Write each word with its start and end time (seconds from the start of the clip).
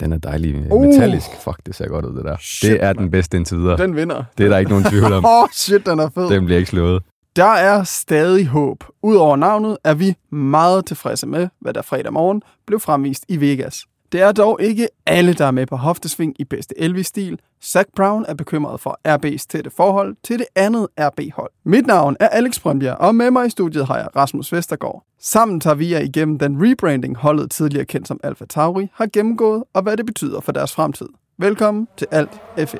Den 0.00 0.12
er 0.12 0.16
dejlig 0.18 0.72
Uh. 0.72 0.82
metallisk. 0.82 1.26
Fuck, 1.40 1.56
det 1.66 1.74
ser 1.74 1.88
godt 1.88 2.04
ud, 2.04 2.16
det 2.16 2.24
der. 2.24 2.36
Shit, 2.40 2.70
det 2.70 2.82
er 2.82 2.86
mand. 2.86 2.98
den 2.98 3.10
bedste 3.10 3.36
indtil 3.36 3.58
videre. 3.58 3.76
Den 3.76 3.96
vinder. 3.96 4.24
Det 4.38 4.44
er 4.46 4.50
der 4.50 4.58
ikke 4.58 4.70
nogen 4.70 4.84
tvivl 4.84 5.12
om. 5.12 5.24
Åh, 5.26 5.42
oh, 5.42 5.48
shit, 5.52 5.86
den 5.86 5.98
er 5.98 6.08
fed. 6.14 6.28
Den 6.30 6.44
bliver 6.44 6.58
ikke 6.58 6.70
slået. 6.70 7.02
Der 7.36 7.44
er 7.44 7.84
stadig 7.84 8.46
håb. 8.46 8.84
Udover 9.02 9.36
navnet 9.36 9.76
er 9.84 9.94
vi 9.94 10.14
meget 10.32 10.86
tilfredse 10.86 11.26
med, 11.26 11.48
hvad 11.60 11.74
der 11.74 11.82
fredag 11.82 12.12
morgen 12.12 12.42
blev 12.66 12.80
fremvist 12.80 13.24
i 13.28 13.40
Vegas. 13.40 13.84
Det 14.12 14.20
er 14.20 14.32
dog 14.32 14.58
ikke 14.62 14.88
alle, 15.06 15.32
der 15.32 15.44
er 15.44 15.50
med 15.50 15.66
på 15.66 15.76
hoftesving 15.76 16.34
i 16.38 16.44
bedste 16.44 16.80
Elvis-stil. 16.80 17.38
Zach 17.64 17.88
Brown 17.96 18.24
er 18.28 18.34
bekymret 18.34 18.80
for 18.80 19.00
RB's 19.08 19.46
tætte 19.48 19.70
forhold 19.70 20.16
til 20.24 20.38
det 20.38 20.46
andet 20.56 20.86
RB-hold. 21.00 21.50
Mit 21.64 21.86
navn 21.86 22.16
er 22.20 22.28
Alex 22.28 22.60
Brøndbjerg, 22.60 22.96
og 22.96 23.14
med 23.14 23.30
mig 23.30 23.46
i 23.46 23.50
studiet 23.50 23.86
har 23.86 23.96
jeg 23.96 24.08
Rasmus 24.16 24.52
Vestergaard. 24.52 25.04
Sammen 25.20 25.60
tager 25.60 25.74
vi 25.74 25.92
jer 25.92 26.00
igennem 26.00 26.38
den 26.38 26.70
rebranding, 26.70 27.16
holdet 27.16 27.50
tidligere 27.50 27.84
kendt 27.84 28.08
som 28.08 28.20
Alpha 28.22 28.44
Tauri, 28.44 28.90
har 28.94 29.06
gennemgået, 29.12 29.64
og 29.72 29.82
hvad 29.82 29.96
det 29.96 30.06
betyder 30.06 30.40
for 30.40 30.52
deres 30.52 30.74
fremtid. 30.74 31.08
Velkommen 31.38 31.88
til 31.96 32.06
Alt 32.10 32.30
F1. 32.58 32.78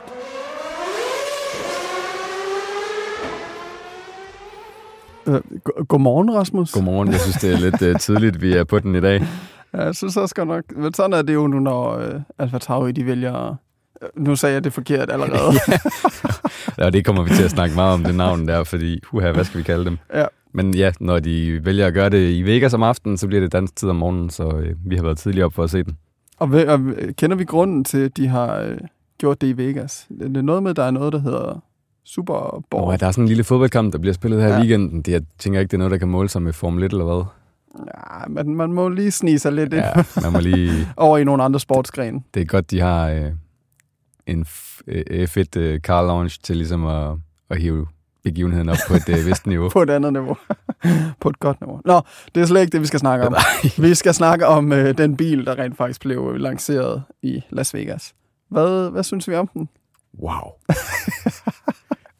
Øh, 5.27 5.41
Godmorgen, 5.89 6.35
Rasmus. 6.35 6.73
Godmorgen. 6.73 7.13
Jeg 7.13 7.21
synes, 7.21 7.37
det 7.37 7.53
er 7.53 7.59
lidt 7.59 7.83
uh, 7.95 8.01
tidligt, 8.01 8.41
vi 8.41 8.53
er 8.53 8.65
på 8.65 8.79
den 8.79 8.95
i 8.95 9.01
dag. 9.01 9.23
Ja, 9.77 9.83
jeg 9.85 9.95
synes 9.95 10.17
også 10.17 10.35
godt 10.35 10.49
nok. 10.49 10.65
Men 10.77 10.95
sådan 10.95 11.13
er 11.13 11.23
det 11.23 11.35
jo 11.35 11.47
nu, 11.47 11.59
når 11.61 11.91
øh, 11.99 12.15
Alfa 12.39 12.59
Tauri, 12.59 12.93
de 12.93 13.07
vælger... 13.07 13.55
Nu 14.15 14.37
sagde 14.37 14.55
jeg 14.55 14.65
det 14.65 14.73
forkert 14.73 15.11
allerede. 15.11 15.53
Ja, 16.79 16.91
det 16.95 17.05
kommer 17.05 17.23
vi 17.23 17.31
til 17.31 17.43
at 17.45 17.51
snakke 17.51 17.75
meget 17.75 17.95
om, 17.95 18.05
det 18.05 18.15
navn 18.15 18.49
der, 18.49 18.65
fordi, 18.65 19.01
huha, 19.07 19.33
hvad 19.33 19.45
skal 19.45 19.59
vi 19.59 19.63
kalde 19.65 19.85
dem? 19.85 19.99
Ja. 20.15 20.25
Men 20.53 20.75
ja, 20.75 20.93
når 21.01 21.19
de 21.21 21.61
vælger 21.65 21.87
at 21.87 21.95
gøre 21.95 22.11
det 22.11 22.31
i 22.31 22.43
Vegas 22.43 22.75
om 22.75 22.83
aftenen, 22.83 23.19
så 23.19 23.27
bliver 23.27 23.41
det 23.41 23.53
dansk 23.53 23.77
tid 23.77 23.89
om 23.89 23.97
morgenen, 23.97 24.31
så 24.31 24.49
øh, 24.49 24.75
vi 24.87 24.97
har 24.97 25.03
været 25.03 25.19
tidligere 25.19 25.47
op 25.47 25.55
for 25.55 25.65
at 25.65 25.71
se 25.71 25.83
den. 25.83 25.97
og, 26.39 26.53
ved, 26.53 26.67
og 26.69 26.81
kender 27.19 27.37
vi 27.37 27.45
grunden 27.45 27.85
til, 27.85 27.99
at 27.99 28.17
de 28.17 28.27
har 28.29 28.61
øh, 28.61 28.79
gjort 29.19 29.41
det 29.41 29.47
i 29.47 29.57
Vegas? 29.57 30.07
Det 30.21 30.37
er 30.37 30.43
noget 30.43 30.63
med, 30.63 30.75
der 30.75 30.83
er 30.85 30.91
noget, 30.91 31.13
der 31.13 31.19
hedder 31.19 31.63
Super 32.05 32.65
Bowl. 32.71 32.85
Og 32.93 33.01
der 33.01 33.07
er 33.07 33.11
sådan 33.11 33.25
en 33.25 33.29
lille 33.29 33.45
fodboldkamp, 33.45 33.93
der 33.93 33.99
bliver 33.99 34.15
spillet 34.15 34.43
her 34.43 34.49
Ja. 34.49 34.57
i 34.57 34.61
weekenden. 34.61 35.03
Det, 35.03 35.13
jeg 35.13 35.23
tænker 35.39 35.61
ikke, 35.61 35.71
det 35.71 35.75
er 35.77 35.79
noget, 35.79 35.91
der 35.91 35.99
kan 35.99 36.09
måle 36.09 36.29
sig 36.29 36.43
med 36.43 36.53
Formel 36.53 36.83
1 36.85 36.93
eller 36.93 37.05
hvad. 37.05 37.25
Ja, 37.87 38.27
men 38.29 38.55
man 38.55 38.73
må 38.73 38.89
lige 38.89 39.11
snige 39.11 39.39
sig 39.39 39.53
lidt 39.53 39.75
ja. 39.75 39.93
Man 40.23 40.33
må 40.33 40.39
lige... 40.39 40.89
over 40.97 41.19
i 41.19 41.25
nogle 41.25 41.43
andre 41.43 41.61
sportsgrene. 41.61 42.21
Det 42.35 42.43
er 42.43 42.47
godt, 42.47 42.71
de 42.71 42.81
har 42.81 43.09
øh, 43.09 43.33
en 44.27 44.43
f- 44.49 44.81
øh, 44.89 45.29
F1 45.29 45.45
øh, 45.57 45.81
car 45.81 46.03
launch 46.03 46.41
til 46.43 46.57
ligesom 46.57 46.87
at, 46.87 47.17
at 47.51 47.61
hive 47.61 47.87
begivenheden 48.25 48.69
op 48.69 48.77
på 48.89 48.95
et 48.95 49.09
øh, 49.09 49.27
vist 49.27 49.47
niveau. 49.47 49.69
På 49.73 49.83
et 49.83 49.91
andet 49.91 50.13
niveau. 50.13 50.37
på 51.21 51.29
et 51.29 51.39
godt 51.41 51.61
niveau. 51.61 51.81
Nå, 51.85 52.01
det 52.35 52.43
er 52.43 52.47
slet 52.47 52.61
ikke 52.61 52.73
det, 52.73 52.81
vi 52.81 52.87
skal 52.87 53.01
snakke 53.01 53.27
om. 53.27 53.35
vi 53.79 53.95
skal 53.95 54.15
snakke 54.15 54.47
om 54.47 54.73
øh, 54.73 54.99
den 54.99 55.17
bil, 55.17 55.47
der 55.47 55.59
rent 55.59 55.77
faktisk 55.77 56.01
blev 56.01 56.37
lanceret 56.37 57.03
i 57.23 57.43
Las 57.51 57.75
Vegas. 57.75 58.15
Hvad, 58.51 58.91
hvad 58.91 59.03
synes 59.03 59.29
vi 59.29 59.35
om 59.35 59.47
den? 59.47 59.69
Wow. 60.23 60.51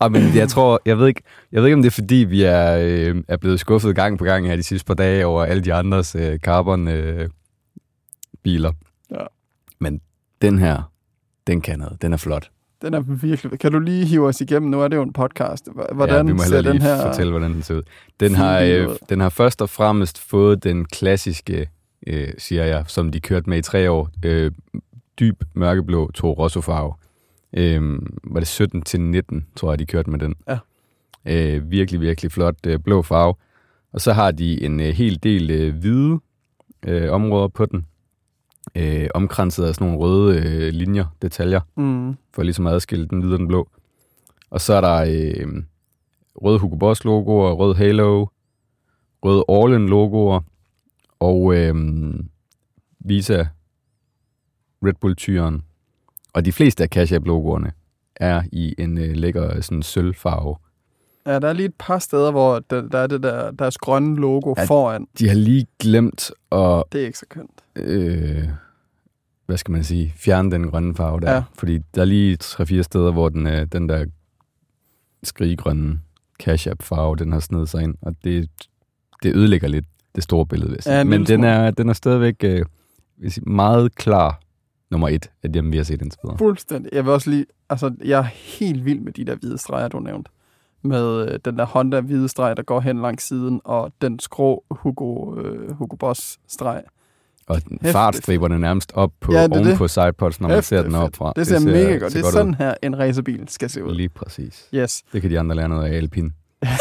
Ah, 0.01 0.13
men 0.13 0.23
jeg 0.35 0.49
tror, 0.49 0.81
jeg 0.87 0.99
ved 0.99 1.09
ikke, 1.09 1.23
jeg 1.53 1.63
ved 1.63 1.67
ikke, 1.67 1.75
om 1.75 1.83
det 1.83 1.91
er 1.91 1.95
fordi, 1.95 2.15
vi 2.15 2.43
er, 2.43 2.79
øh, 2.81 3.23
er 3.29 3.37
blevet 3.37 3.61
skuffet 3.61 3.95
gang 3.95 4.19
på 4.19 4.25
gang 4.25 4.47
her 4.47 4.57
de 4.57 4.63
sidste 4.63 4.87
par 4.87 4.95
dage 4.95 5.27
over 5.27 5.45
alle 5.45 5.63
de 5.63 5.75
andres 5.75 6.15
øh, 6.15 6.39
carbon 6.39 6.89
øh, 6.89 7.29
biler. 8.43 8.73
Ja. 9.11 9.25
Men 9.79 10.01
den 10.43 10.59
her, 10.59 10.93
den 11.47 11.61
kan 11.61 11.79
noget. 11.79 12.03
Den 12.03 12.13
er 12.13 12.17
flot. 12.17 12.51
Den 12.83 12.95
er 12.95 13.01
virkelig... 13.01 13.59
Kan 13.59 13.73
du 13.73 13.79
lige 13.79 14.07
hive 14.07 14.27
os 14.27 14.41
igennem? 14.41 14.71
Nu 14.71 14.81
er 14.81 14.89
det 14.89 14.97
jo 14.97 15.03
en 15.03 15.13
podcast. 15.13 15.69
Hvordan 15.93 16.17
ja, 16.17 16.23
vi 16.23 16.33
må 16.33 16.43
ser 16.43 16.63
den 16.63 16.83
her... 16.83 17.03
fortælle, 17.03 17.31
hvordan 17.31 17.53
den 17.53 17.63
ser 17.63 17.75
ud. 17.75 17.83
Den 18.21 18.35
har, 18.35 18.61
øh, 18.61 18.89
den 19.09 19.21
har 19.21 19.29
først 19.29 19.63
og 19.63 19.71
fremmest 19.71 20.19
fået 20.19 20.65
den 20.65 20.85
klassiske, 20.85 21.71
øh, 22.07 22.29
siger 22.39 22.65
jeg, 22.65 22.85
som 22.87 23.13
de 23.13 23.21
kørte 23.21 23.51
med 23.51 23.59
i 23.59 23.63
tre 23.63 23.91
år, 23.91 24.11
øh, 24.25 24.51
dyb 25.21 25.43
mørkeblå 25.55 26.11
Toro 26.15 26.33
Rosso 26.33 26.61
farve. 26.61 26.95
Øh, 27.57 27.99
var 28.25 28.41
det 28.41 28.49
17 28.49 28.83
til 28.83 29.01
19, 29.01 29.47
tror 29.57 29.73
jeg, 29.73 29.79
de 29.79 29.87
kørte 29.87 30.11
med 30.11 30.19
den. 30.19 30.35
Ja. 30.49 30.59
Øh, 31.27 31.71
virkelig, 31.71 32.01
virkelig 32.01 32.33
flot 32.33 32.67
øh, 32.67 32.79
blå 32.79 33.03
farve. 33.03 33.35
Og 33.93 34.01
så 34.01 34.13
har 34.13 34.31
de 34.31 34.63
en 34.63 34.81
øh, 34.81 34.87
hel 34.87 35.23
del 35.23 35.51
øh, 35.51 35.75
hvide 35.77 36.21
øh, 36.87 37.13
områder 37.13 37.49
på 37.49 37.67
den. 37.67 37.87
Øh, 38.75 39.09
omkranset 39.15 39.65
af 39.65 39.75
sådan 39.75 39.87
nogle 39.87 40.01
røde 40.05 40.39
øh, 40.39 40.73
linjer, 40.73 41.05
detaljer 41.23 41.61
Mm. 41.77 42.15
for 42.35 42.43
ligesom 42.43 42.67
at 42.67 42.73
adskille 42.73 43.07
den 43.07 43.21
hvide 43.21 43.35
og 43.35 43.39
den 43.39 43.49
blå. 43.49 43.69
Og 44.51 44.61
så 44.61 44.75
er 44.75 44.81
der 44.81 45.05
øh, 45.09 45.63
røde 46.43 46.59
Hugo 46.59 46.77
Boss 46.77 47.05
logoer, 47.05 47.53
rød 47.53 47.75
Halo, 47.75 48.27
røde 49.25 49.45
Orlen 49.49 49.89
logoer 49.89 50.41
og 51.21 51.55
øh, 51.57 51.75
Visa 53.01 53.45
Red 54.85 54.95
Bull 55.01 55.15
tyren. 55.17 55.63
Og 56.37 56.45
de 56.45 56.53
fleste 56.53 56.83
af 56.83 56.89
Cash 56.89 57.13
logoerne 57.25 57.73
er 58.17 58.43
i 58.53 58.75
en 58.79 58.99
øh, 58.99 59.17
lækker 59.17 59.61
sådan 59.61 59.83
sølvfarve. 59.83 60.57
Ja, 61.27 61.39
der 61.39 61.49
er 61.49 61.53
lige 61.53 61.67
et 61.67 61.75
par 61.79 61.99
steder, 61.99 62.31
hvor 62.31 62.59
der, 62.71 62.89
der 62.89 62.99
er 62.99 63.07
det 63.07 63.23
der 63.23 63.51
deres 63.51 63.79
grønne 63.79 64.17
logo 64.17 64.55
Ja. 64.59 64.65
foran. 64.65 65.07
De 65.19 65.29
har 65.29 65.35
lige 65.35 65.67
glemt 65.79 66.31
at, 66.53 66.83
Det 66.93 67.03
er 67.03 67.07
ikke 67.07 67.19
så 67.19 67.27
kønt. 67.29 67.51
øh, 67.77 68.49
hvad 69.47 69.57
skal 69.57 69.73
man 69.73 69.85
sige, 69.85 70.13
fjerne 70.17 70.51
den 70.51 70.71
grønne 70.71 70.95
farve 70.95 71.21
der. 71.21 71.33
Ja. 71.35 71.43
Fordi 71.59 71.79
der 71.95 72.01
er 72.01 72.05
lige 72.05 72.37
tre-fire 72.37 72.83
steder, 72.83 73.13
hvor 73.13 73.29
den, 73.29 73.47
øh, 73.47 73.67
den 73.73 73.89
der 73.89 74.05
skrigegrønne 75.23 76.01
Cash 76.41 76.69
farve, 76.81 77.17
den 77.17 77.33
har 77.33 77.41
snedet 77.41 77.69
sig 77.69 77.83
ind, 77.83 77.95
og 78.03 78.15
det, 78.25 78.51
det 79.23 79.37
ødelægger 79.37 79.69
lidt 79.69 79.87
det 80.15 80.23
store 80.23 80.47
billede, 80.47 80.83
sige. 80.83 80.95
Ja, 80.95 81.01
en 81.01 81.09
Men 81.09 81.27
den 81.27 81.45
er, 81.45 81.71
den 81.71 81.89
er 81.89 81.93
stadigvæk 81.93 82.35
øh, 82.45 82.65
meget 83.47 83.95
klar 83.95 84.41
nummer 84.91 85.09
et 85.09 85.31
af 85.43 85.53
dem, 85.53 85.73
vi 85.73 85.77
har 85.77 85.85
set 85.85 86.03
indtil 86.03 86.19
videre. 86.25 86.39
Fuldstændig. 86.39 86.93
Jeg 86.93 87.05
vil 87.05 87.13
også 87.13 87.31
lige... 87.31 87.47
Altså, 87.71 87.95
jeg 88.05 88.19
er 88.19 88.23
helt 88.59 88.85
vild 88.85 89.01
med 89.01 89.13
de 89.13 89.25
der 89.25 89.35
hvide 89.37 89.59
streger, 89.59 89.89
du 89.89 90.01
nævnte. 90.01 90.31
Med 90.83 91.29
øh, 91.33 91.39
den 91.45 91.59
der 91.59 91.65
Honda 91.67 92.01
hvide 92.01 92.29
streg, 92.29 92.57
der 92.57 92.63
går 92.63 92.81
hen 92.81 93.03
langs 93.03 93.25
siden, 93.25 93.61
og 93.65 93.93
den 94.01 94.19
skrå 94.19 94.65
Hugo, 94.71 95.35
øh, 95.41 95.71
Hugo 95.73 95.97
Boss 95.97 96.39
streg. 96.49 96.83
Og 97.47 97.61
fartstriberne 97.83 98.59
nærmest 98.59 98.93
op 98.95 99.13
på, 99.21 99.33
Ja, 99.33 99.43
det 99.43 99.53
oven 99.53 99.67
det. 99.67 99.79
på 99.79 99.89
sidepods, 99.89 100.41
når 100.41 100.49
man 100.49 100.57
Hæft, 100.57 100.67
ser 100.67 100.83
den 100.83 100.95
op 100.95 101.11
fra. 101.15 101.33
Det 101.37 101.47
ser, 101.47 101.55
det 101.59 101.63
ser 101.63 101.71
mega 101.71 101.97
godt. 101.97 102.13
ser 102.13 102.19
Det 102.21 102.27
er 102.27 102.31
sådan 102.31 102.49
ud. 102.51 102.55
her, 102.55 102.75
en 102.83 102.99
racerbil 102.99 103.45
skal 103.49 103.71
se 103.71 103.85
ud. 103.85 103.95
Lige 103.95 104.09
præcis. 104.09 104.69
Yes. 104.75 105.03
Det 105.13 105.23
kan 105.23 105.31
de 105.31 105.39
andre 105.41 105.57
lære 105.57 105.69
noget 105.69 105.85
af 105.93 105.97
alpin. 105.97 106.33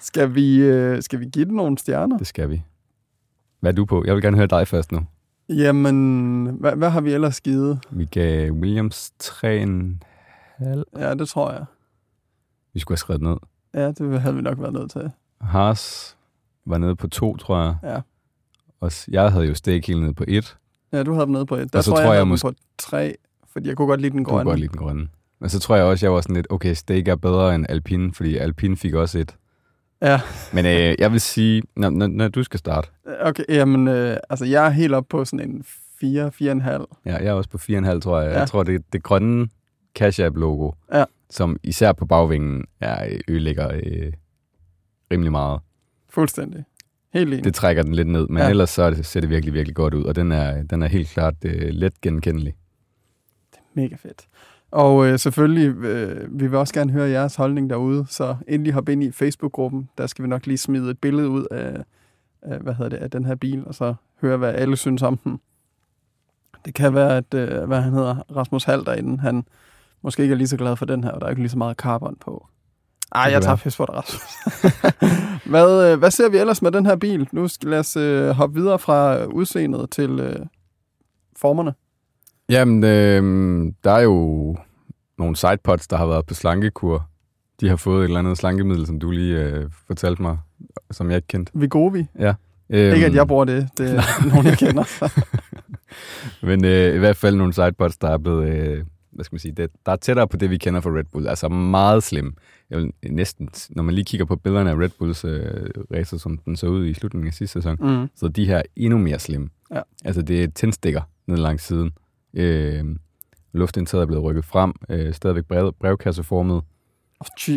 Skal 0.00 0.34
vi, 0.34 0.56
øh, 0.56 1.02
skal 1.02 1.20
vi 1.20 1.24
give 1.24 1.44
den 1.44 1.54
nogle 1.54 1.78
stjerner? 1.78 2.18
Det 2.18 2.26
skal 2.26 2.50
vi. 2.50 2.62
Hvad 3.60 3.72
er 3.72 3.76
du 3.76 3.84
på? 3.84 4.04
Jeg 4.06 4.14
vil 4.14 4.22
gerne 4.22 4.36
høre 4.36 4.46
dig 4.46 4.68
først 4.68 4.92
nu. 4.92 5.00
Jamen, 5.48 6.46
hvad, 6.60 6.72
hvad 6.76 6.90
har 6.90 7.00
vi 7.00 7.12
ellers 7.12 7.40
givet? 7.40 7.80
Vi 7.90 8.04
gav 8.04 8.50
Williams 8.52 9.12
3,5. 9.22 9.40
Ja, 10.98 11.14
det 11.14 11.28
tror 11.28 11.52
jeg. 11.52 11.64
Vi 12.74 12.80
skulle 12.80 12.92
have 12.94 12.98
skrevet 12.98 13.22
ned. 13.22 13.36
Ja, 13.74 13.88
det 13.92 14.20
havde 14.20 14.36
vi 14.36 14.42
nok 14.42 14.60
været 14.60 14.72
nødt 14.72 14.90
til. 14.90 15.10
Haas 15.40 16.16
var 16.66 16.78
nede 16.78 16.96
på 16.96 17.08
2, 17.08 17.36
tror 17.36 17.62
jeg. 17.62 17.76
Ja. 17.82 18.00
Og 18.80 18.92
jeg 19.08 19.32
havde 19.32 19.46
jo 19.46 19.54
Stake 19.54 19.86
helt 19.86 20.00
nede 20.02 20.14
på 20.14 20.24
1. 20.28 20.56
Ja, 20.92 21.02
du 21.02 21.12
havde 21.12 21.26
dem 21.26 21.32
nede 21.32 21.46
på 21.46 21.56
et. 21.56 21.72
Der 21.72 21.78
Og 21.78 21.84
så 21.84 21.90
tror 21.90 21.98
jeg, 22.00 22.08
jeg, 22.08 22.16
jeg 22.16 22.26
måske- 22.28 22.48
på 22.48 22.54
tre, 22.78 23.14
fordi 23.52 23.68
jeg 23.68 23.76
kunne 23.76 23.88
godt 23.88 24.00
lide 24.00 24.10
den 24.12 24.18
Du 24.18 24.24
kunne 24.24 24.34
grønne. 24.34 24.50
godt 24.50 24.60
lide 24.60 24.68
den 24.72 24.78
grønne. 24.78 25.08
Og 25.40 25.50
så 25.50 25.58
tror 25.60 25.76
jeg 25.76 25.84
også, 25.84 26.06
jeg 26.06 26.12
var 26.12 26.20
sådan 26.20 26.36
lidt, 26.36 26.46
okay, 26.50 26.74
Stake 26.74 27.10
er 27.10 27.16
bedre 27.16 27.54
end 27.54 27.66
Alpine, 27.68 28.14
fordi 28.14 28.36
Alpine 28.36 28.76
fik 28.76 28.94
også 28.94 29.18
et. 29.18 29.36
Ja, 30.04 30.20
Men 30.52 30.66
øh, 30.66 30.94
jeg 30.98 31.12
vil 31.12 31.20
sige, 31.20 31.62
når, 31.76 31.90
når, 31.90 32.06
når 32.06 32.28
du 32.28 32.42
skal 32.44 32.58
starte. 32.58 32.88
okay, 33.20 33.44
jamen, 33.48 33.88
øh, 33.88 34.16
altså 34.30 34.44
jeg 34.44 34.66
er 34.66 34.70
helt 34.70 34.94
op 34.94 35.06
på 35.08 35.24
sådan 35.24 35.50
en 35.50 35.64
4, 36.00 36.28
4,5. 36.28 37.00
Ja, 37.06 37.16
jeg 37.16 37.26
er 37.26 37.32
også 37.32 37.50
på 37.50 37.58
4,5, 37.58 38.00
tror 38.00 38.20
jeg. 38.20 38.32
Ja. 38.32 38.38
Jeg 38.38 38.48
tror, 38.48 38.62
det 38.62 38.74
er 38.74 38.78
det 38.92 39.02
grønne 39.02 39.48
Cash 39.94 40.20
App 40.24 40.36
logo, 40.36 40.70
Ja. 40.94 41.04
som 41.30 41.56
især 41.62 41.92
på 41.92 42.06
bagvingen 42.06 42.64
er 42.80 43.04
øh, 43.10 43.20
ødelægger 43.28 43.70
øh, 43.74 44.12
rimelig 45.12 45.32
meget. 45.32 45.60
Fuldstændig. 46.08 46.64
Helt 47.12 47.32
enig. 47.32 47.44
Det 47.44 47.54
trækker 47.54 47.82
den 47.82 47.94
lidt 47.94 48.08
ned, 48.08 48.28
men 48.28 48.42
Ja. 48.42 48.48
ellers 48.48 48.70
så 48.70 48.82
er 48.82 48.90
det, 48.90 49.06
ser 49.06 49.20
det 49.20 49.30
virkelig, 49.30 49.54
virkelig 49.54 49.76
godt 49.76 49.94
ud, 49.94 50.04
og 50.04 50.16
den 50.16 50.32
er, 50.32 50.62
den 50.62 50.82
er 50.82 50.86
helt 50.86 51.08
klart 51.08 51.34
øh, 51.44 51.68
let 51.70 52.00
genkendelig. 52.00 52.54
Mega 53.74 53.94
fedt. 53.96 54.26
Og 54.74 55.06
øh, 55.06 55.18
selvfølgelig, 55.18 55.76
øh, 55.76 56.40
vi 56.40 56.46
vil 56.46 56.58
også 56.58 56.74
gerne 56.74 56.92
høre 56.92 57.08
jeres 57.08 57.36
holdning 57.36 57.70
derude, 57.70 58.06
så 58.08 58.36
endelig 58.48 58.72
hop 58.72 58.88
ind 58.88 59.04
i 59.04 59.12
Facebook-gruppen. 59.12 59.88
Der 59.98 60.06
skal 60.06 60.22
vi 60.22 60.28
nok 60.28 60.46
lige 60.46 60.58
smide 60.58 60.90
et 60.90 60.98
billede 60.98 61.28
ud 61.28 61.46
af, 61.50 61.84
af, 62.42 62.58
hvad 62.58 62.74
hedder 62.74 62.88
det, 62.88 62.96
af 62.96 63.10
den 63.10 63.24
her 63.24 63.34
bil, 63.34 63.62
og 63.66 63.74
så 63.74 63.94
høre, 64.20 64.36
hvad 64.36 64.54
alle 64.54 64.76
synes 64.76 65.02
om 65.02 65.16
den. 65.16 65.40
Det 66.64 66.74
kan 66.74 66.94
være, 66.94 67.16
at 67.16 67.34
øh, 67.34 67.64
hvad 67.64 67.80
han 67.80 67.92
hedder, 67.92 68.36
Rasmus 68.36 68.64
Hall 68.64 68.84
derinde, 68.86 69.20
han 69.20 69.44
måske 70.02 70.22
ikke 70.22 70.32
er 70.32 70.36
lige 70.36 70.48
så 70.48 70.56
glad 70.56 70.76
for 70.76 70.84
den 70.86 71.04
her, 71.04 71.10
og 71.10 71.20
der 71.20 71.26
er 71.26 71.30
ikke 71.30 71.42
lige 71.42 71.50
så 71.50 71.58
meget 71.58 71.76
carbon 71.76 72.16
på. 72.20 72.46
Ej, 73.14 73.28
jeg 73.32 73.42
tager 73.42 73.56
pis 73.56 73.76
for 73.76 73.86
dig, 73.86 73.94
Rasmus. 73.94 74.22
hvad, 75.52 75.92
øh, 75.92 75.98
hvad 75.98 76.10
ser 76.10 76.28
vi 76.28 76.38
ellers 76.38 76.62
med 76.62 76.72
den 76.72 76.86
her 76.86 76.96
bil? 76.96 77.28
Nu 77.32 77.48
skal 77.48 77.68
lad 77.68 77.78
os 77.78 77.96
øh, 77.96 78.30
hoppe 78.30 78.54
videre 78.54 78.78
fra 78.78 79.24
udseendet 79.24 79.90
til 79.90 80.20
øh, 80.20 80.46
formerne. 81.36 81.74
Jamen, 82.50 82.84
øh, 82.84 83.72
der 83.84 83.90
er 83.90 84.00
jo 84.02 84.56
nogle 85.18 85.36
sidepods, 85.36 85.88
der 85.88 85.96
har 85.96 86.06
været 86.06 86.26
på 86.26 86.34
slankekur. 86.34 87.08
De 87.60 87.68
har 87.68 87.76
fået 87.76 88.00
et 88.00 88.04
eller 88.04 88.18
andet 88.18 88.38
slankemiddel, 88.38 88.86
som 88.86 89.00
du 89.00 89.10
lige 89.10 89.42
øh, 89.42 89.70
fortalte 89.86 90.22
mig, 90.22 90.38
som 90.90 91.08
jeg 91.10 91.16
ikke 91.16 91.28
kendte. 91.28 91.52
Vigovi. 91.54 92.06
Øhm, 92.70 92.94
Ikke, 92.94 93.06
at 93.06 93.14
jeg 93.14 93.26
bruger 93.26 93.44
det. 93.44 93.68
Det 93.78 93.90
er 93.96 94.28
nogen, 94.28 94.46
jeg 94.46 94.58
kender. 94.58 95.12
Men 96.46 96.64
øh, 96.64 96.94
i 96.94 96.98
hvert 96.98 97.16
fald 97.16 97.36
nogle 97.36 97.52
sidepods, 97.52 97.96
der 97.98 98.08
er 98.10 98.18
blevet, 98.18 98.48
øh, 98.48 98.84
hvad 99.12 99.24
skal 99.24 99.34
man 99.34 99.40
sige, 99.40 99.52
det, 99.52 99.70
der 99.86 99.92
er 99.92 99.96
tættere 99.96 100.28
på 100.28 100.36
det, 100.36 100.50
vi 100.50 100.58
kender 100.58 100.80
fra 100.80 100.90
Red 100.90 101.04
Bull. 101.12 101.28
Altså 101.28 101.48
meget 101.48 102.02
slim. 102.02 102.34
Jeg 102.70 102.78
vil 102.78 102.92
næsten, 103.10 103.48
når 103.70 103.82
man 103.82 103.94
lige 103.94 104.04
kigger 104.04 104.24
på 104.26 104.36
billederne 104.36 104.70
af 104.70 104.74
Red 104.76 104.90
Bulls 104.98 105.24
øh, 105.24 105.70
racer, 105.94 106.16
som 106.18 106.38
den 106.38 106.56
så 106.56 106.66
ud 106.66 106.86
i 106.86 106.94
slutningen 106.94 107.28
af 107.28 107.34
sidste 107.34 107.52
sæson, 107.62 107.76
Mm. 107.80 108.08
så 108.16 108.28
de 108.28 108.46
her 108.46 108.62
endnu 108.76 108.98
mere 108.98 109.18
slim. 109.18 109.50
Ja. 109.74 109.80
Altså 110.04 110.22
det 110.22 110.44
er 110.44 110.48
tændstikker 110.54 111.00
ned 111.26 111.36
langs 111.36 111.64
siden. 111.64 111.90
Øh, 112.34 112.84
luftindtaget 113.52 114.02
er 114.02 114.06
blevet 114.06 114.24
rykket 114.24 114.44
frem, 114.44 114.72
øh, 114.88 115.14
stadigvæk 115.14 115.44
brev, 115.44 115.72
brevkasseformet. 115.80 116.62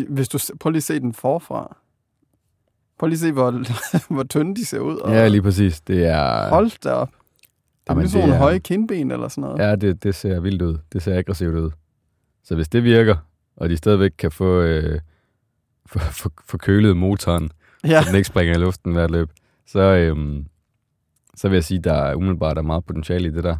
Hvis 0.08 0.28
du, 0.28 0.38
prøv 0.60 0.70
lige 0.70 0.76
at 0.78 0.82
se 0.82 1.00
den 1.00 1.12
forfra. 1.14 1.76
Prøv 2.98 3.06
lige 3.06 3.16
at 3.16 3.20
se, 3.20 3.32
hvor, 3.32 3.50
hvor 4.14 4.22
tynde 4.22 4.54
de 4.56 4.64
ser 4.66 4.78
ud. 4.80 4.96
Og 4.96 5.10
Ja, 5.12 5.28
lige 5.28 5.42
præcis. 5.42 5.80
Det 5.80 6.04
er, 6.06 6.48
Hold 6.48 6.80
da 6.84 6.90
op. 6.92 7.08
Det 7.08 7.14
er 7.86 7.92
Jamen, 7.94 8.04
det 8.04 8.14
nogle 8.14 8.34
er- 8.34 8.38
høje 8.38 8.58
kindben 8.58 9.10
eller 9.10 9.28
sådan 9.28 9.42
noget. 9.42 9.58
ja, 9.58 9.76
det, 9.76 10.02
det 10.02 10.14
ser 10.14 10.40
vildt 10.40 10.62
ud. 10.62 10.78
Det 10.92 11.02
ser 11.02 11.18
aggressivt 11.18 11.54
ud. 11.54 11.70
Så 12.44 12.54
hvis 12.54 12.68
det 12.68 12.84
virker, 12.84 13.16
og 13.56 13.68
de 13.68 13.76
stadigvæk 13.76 14.10
kan 14.18 14.30
få, 14.32 14.60
øh, 14.60 15.00
få, 15.90 15.98
få, 15.98 16.30
få 16.46 16.56
kølet 16.58 16.96
motoren, 16.96 17.50
Ja. 17.84 18.02
så 18.02 18.08
den 18.08 18.16
ikke 18.16 18.28
springer 18.28 18.54
i 18.54 18.58
luften 18.58 18.92
hvert 18.92 19.10
løb, 19.10 19.28
så, 19.66 19.80
øhm, 19.80 20.46
så 21.36 21.48
vil 21.48 21.56
jeg 21.56 21.64
sige, 21.64 21.78
at 21.78 21.84
der 21.84 21.92
er 21.94 22.14
umiddelbart 22.14 22.58
er 22.58 22.62
meget 22.62 22.84
potentiale 22.84 23.28
i 23.28 23.30
det 23.30 23.44
der. 23.44 23.56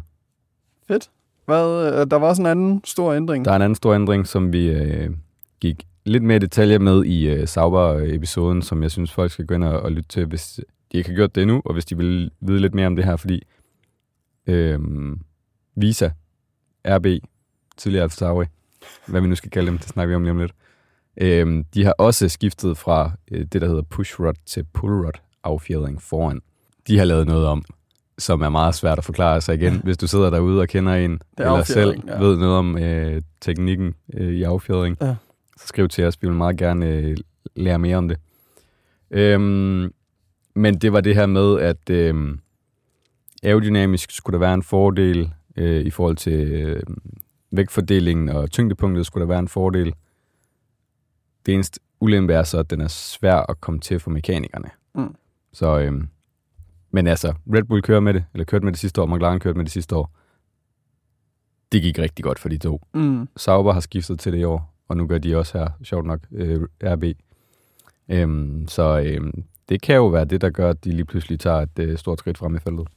Fedt. 0.89 1.09
Hvad, 1.45 1.93
øh, 1.93 2.11
der 2.11 2.15
var 2.15 2.27
også 2.27 2.41
en 2.41 2.45
anden 2.45 2.81
stor 2.85 3.13
ændring. 3.13 3.45
Der 3.45 3.51
er 3.51 3.55
en 3.55 3.61
anden 3.61 3.75
stor 3.75 3.95
ændring, 3.95 4.27
som 4.27 4.53
vi 4.53 4.67
øh, 4.67 5.09
gik 5.59 5.87
lidt 6.05 6.23
mere 6.23 6.39
detaljer 6.39 6.79
med 6.79 7.05
i 7.05 7.29
øh, 7.29 7.47
Sauber-episoden, 7.47 8.61
som 8.61 8.83
jeg 8.83 8.91
synes, 8.91 9.11
folk 9.11 9.31
skal 9.31 9.45
gå 9.45 9.55
ind 9.55 9.63
og, 9.63 9.81
og 9.81 9.91
lytte 9.91 10.09
til, 10.09 10.25
hvis 10.25 10.59
de 10.91 10.97
ikke 10.97 11.09
har 11.09 11.15
gjort 11.15 11.35
det 11.35 11.41
endnu, 11.41 11.61
og 11.65 11.73
hvis 11.73 11.85
de 11.85 11.97
vil 11.97 12.31
vide 12.39 12.59
lidt 12.59 12.73
mere 12.73 12.87
om 12.87 12.95
det 12.95 13.05
her, 13.05 13.15
fordi 13.15 13.43
øh, 14.47 14.79
Visa, 15.75 16.09
RB, 16.87 17.05
tidligere 17.77 18.03
Alfa 18.03 18.15
Tauri, 18.15 18.45
hvad 19.07 19.21
vi 19.21 19.27
nu 19.27 19.35
skal 19.35 19.51
kalde 19.51 19.67
dem, 19.67 19.77
det 19.77 19.87
snakker 19.87 20.09
vi 20.09 20.15
om 20.15 20.23
lige 20.23 20.31
om 20.31 20.39
lidt, 20.39 20.53
øh, 21.17 21.63
de 21.73 21.85
har 21.85 21.91
også 21.97 22.29
skiftet 22.29 22.77
fra 22.77 23.11
øh, 23.31 23.45
det, 23.45 23.61
der 23.61 23.67
hedder 23.67 23.81
push 23.81 24.19
rod 24.19 24.33
til 24.45 24.65
pull 24.73 24.93
rod 24.93 25.19
affjedring 25.43 26.01
foran. 26.01 26.41
De 26.87 26.97
har 26.97 27.05
lavet 27.05 27.27
noget 27.27 27.45
om, 27.45 27.63
som 28.19 28.41
er 28.41 28.49
meget 28.49 28.75
svært 28.75 28.97
at 28.97 29.03
forklare 29.05 29.41
sig 29.41 29.55
igen, 29.55 29.81
hvis 29.83 29.97
du 29.97 30.07
sidder 30.07 30.29
derude 30.29 30.61
og 30.61 30.67
kender 30.67 30.93
en, 30.93 31.21
er 31.37 31.51
eller 31.51 31.63
selv 31.63 32.01
ja. 32.07 32.19
ved 32.19 32.37
noget 32.37 32.55
om 32.55 32.77
øh, 32.77 33.21
teknikken 33.41 33.95
øh, 34.13 34.33
i 34.33 34.43
affjedring, 34.43 34.97
Ja. 35.01 35.15
så 35.57 35.67
skriv 35.67 35.87
til 35.87 36.03
os. 36.03 36.21
Vi 36.21 36.27
vil 36.27 36.37
meget 36.37 36.57
gerne 36.57 36.85
øh, 36.87 37.17
lære 37.55 37.79
mere 37.79 37.97
om 37.97 38.07
det. 38.07 38.17
Øhm, 39.11 39.93
men 40.55 40.77
det 40.77 40.93
var 40.93 41.01
det 41.01 41.15
her 41.15 41.25
med, 41.25 41.59
at 41.59 41.89
øh, 41.89 42.37
aerodynamisk 43.43 44.11
skulle 44.11 44.33
der 44.33 44.39
være 44.39 44.53
en 44.53 44.63
fordel 44.63 45.31
øh, 45.57 45.81
i 45.85 45.89
forhold 45.89 46.15
til 46.15 46.51
øh, 46.51 46.83
vægtfordelingen 47.51 48.29
og 48.29 48.51
tyngdepunktet 48.51 49.05
skulle 49.05 49.21
der 49.21 49.27
være 49.27 49.39
en 49.39 49.47
fordel. 49.47 49.93
Det 51.45 51.53
eneste 51.53 51.79
ulempe 51.99 52.33
er 52.33 52.43
så, 52.43 52.57
at 52.57 52.69
den 52.69 52.81
er 52.81 52.87
svær 52.87 53.35
at 53.35 53.61
komme 53.61 53.79
til 53.79 53.99
for 53.99 54.09
mekanikerne. 54.09 54.69
Mm. 54.95 55.15
Så, 55.53 55.79
øh, 55.79 55.93
men 56.91 57.07
altså, 57.07 57.33
Red 57.53 57.63
Bull 57.63 57.81
kører 57.81 57.99
med 57.99 58.13
det, 58.13 58.25
eller 58.33 58.45
kørte 58.45 58.65
med 58.65 58.73
det 58.73 58.79
sidste 58.79 59.01
år, 59.01 59.05
McLaren 59.05 59.39
kørte 59.39 59.57
med 59.57 59.65
det 59.65 59.71
sidste 59.71 59.95
år. 59.95 60.11
Det 61.71 61.81
gik 61.81 61.99
rigtig 61.99 62.23
godt 62.23 62.39
for 62.39 62.49
de 62.49 62.57
to. 62.57 62.81
Mm. 62.93 63.27
Sauber 63.37 63.73
har 63.73 63.79
skiftet 63.79 64.19
til 64.19 64.33
det 64.33 64.39
i 64.39 64.43
år, 64.43 64.73
og 64.87 64.97
nu 64.97 65.07
gør 65.07 65.17
de 65.17 65.37
også 65.37 65.57
her, 65.57 65.67
sjovt 65.83 66.05
nok, 66.05 66.19
øh, 66.31 66.61
RB. 66.83 67.03
Øhm, 68.09 68.67
så 68.67 69.01
øhm, 69.05 69.43
det 69.69 69.81
kan 69.81 69.95
jo 69.95 70.07
være 70.07 70.25
det, 70.25 70.41
der 70.41 70.49
gør, 70.49 70.69
at 70.69 70.83
de 70.83 70.91
lige 70.91 71.05
pludselig 71.05 71.39
tager 71.39 71.61
et 71.61 71.79
øh, 71.79 71.97
stort 71.97 72.19
skridt 72.19 72.37
frem 72.37 72.55
i 72.55 72.59
feltet. 72.59 72.87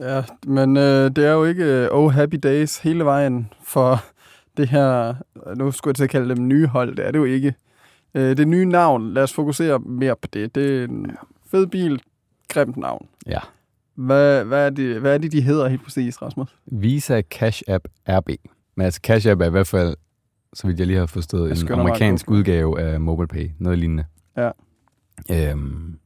Ja, 0.00 0.22
men 0.46 0.76
øh, 0.76 1.10
det 1.16 1.26
er 1.26 1.32
jo 1.32 1.44
ikke 1.44 1.64
øh, 1.64 1.88
oh 1.90 2.12
happy 2.12 2.36
days 2.42 2.78
hele 2.78 3.04
vejen 3.04 3.52
for 3.62 4.04
det 4.56 4.68
her, 4.68 5.14
nu 5.54 5.70
skulle 5.70 5.90
jeg 5.90 5.96
til 5.96 6.04
at 6.04 6.10
kalde 6.10 6.36
dem 6.36 6.48
nye 6.48 6.66
hold, 6.66 6.96
det 6.96 7.06
er 7.06 7.10
det 7.10 7.18
jo 7.18 7.24
ikke. 7.24 7.54
Øh, 8.14 8.36
det 8.36 8.48
nye 8.48 8.64
navn, 8.64 9.14
lad 9.14 9.22
os 9.22 9.32
fokusere 9.32 9.78
mere 9.78 10.16
på 10.16 10.28
det. 10.32 10.54
Det 10.54 10.80
er 10.80 10.84
en 10.84 11.16
fed 11.50 11.66
bil, 11.66 12.02
grimt 12.48 12.76
navn. 12.76 13.08
Ja. 13.26 13.38
Hvad, 13.94 14.44
hvad, 14.44 14.66
er 14.66 14.70
det, 14.70 15.00
hvad 15.00 15.14
er 15.14 15.18
det, 15.18 15.32
de 15.32 15.40
hedder 15.40 15.68
helt 15.68 15.84
præcis, 15.84 16.22
Rasmus? 16.22 16.56
Visa 16.66 17.22
Cash 17.22 17.62
App 17.68 17.88
RB. 18.08 18.28
Men 18.76 18.84
altså 18.84 19.00
Cash 19.02 19.28
App 19.28 19.40
er 19.40 19.46
i 19.46 19.50
hvert 19.50 19.66
fald, 19.66 19.96
så 20.54 20.66
vidt 20.66 20.78
jeg 20.78 20.86
lige 20.86 20.98
har 20.98 21.06
forstået, 21.06 21.62
en 21.62 21.72
amerikansk 21.72 22.30
udgave 22.30 22.80
af 22.80 23.00
MobilePay. 23.00 23.50
Noget 23.58 23.78
lignende. 23.78 24.04
Ja. 24.36 24.50
Øhm, 25.30 25.98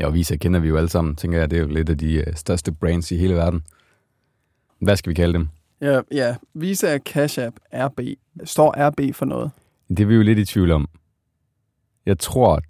ja, 0.00 0.06
og 0.06 0.14
Visa 0.14 0.36
kender 0.36 0.60
vi 0.60 0.68
jo 0.68 0.76
alle 0.76 0.88
sammen, 0.88 1.16
tænker 1.16 1.38
jeg. 1.38 1.50
Det 1.50 1.56
er 1.56 1.60
jo 1.60 1.68
lidt 1.68 1.88
af 1.88 1.98
de 1.98 2.14
øh, 2.14 2.34
største 2.34 2.72
brands 2.72 3.10
i 3.10 3.16
hele 3.16 3.34
verden. 3.34 3.62
Hvad 4.80 4.96
skal 4.96 5.10
vi 5.10 5.14
kalde 5.14 5.32
dem? 5.32 5.48
Ja, 5.80 6.00
ja. 6.12 6.36
Visa 6.54 6.98
Cash 6.98 7.38
App 7.40 7.56
RB. 7.74 8.00
Står 8.44 8.74
RB 8.88 9.14
for 9.14 9.26
noget? 9.26 9.50
Det 9.88 10.00
er 10.00 10.06
vi 10.06 10.14
jo 10.14 10.22
lidt 10.22 10.38
i 10.38 10.44
tvivl 10.44 10.70
om. 10.70 10.88
Jeg 12.06 12.18
tror, 12.18 12.60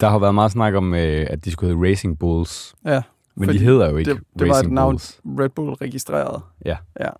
der 0.00 0.08
har 0.08 0.18
været 0.18 0.34
meget 0.34 0.52
snak 0.52 0.74
om, 0.74 0.94
øh, 0.94 1.26
at 1.30 1.44
de 1.44 1.50
skulle 1.50 1.74
hedde 1.74 1.90
Racing 1.90 2.18
Bulls. 2.18 2.74
Ja, 2.84 3.02
Men 3.36 3.48
de 3.48 3.58
hedder 3.58 3.90
jo 3.90 3.96
ikke 3.96 4.14
det, 4.14 4.20
det 4.38 4.48
var 4.48 4.54
et 4.54 4.56
Racing 4.56 4.74
navn, 4.74 4.92
Bulls. 4.92 5.20
Red 5.24 5.48
Bull 5.48 5.72
registreret. 5.72 6.42
Ja. 6.64 6.76
Ja. 7.00 7.10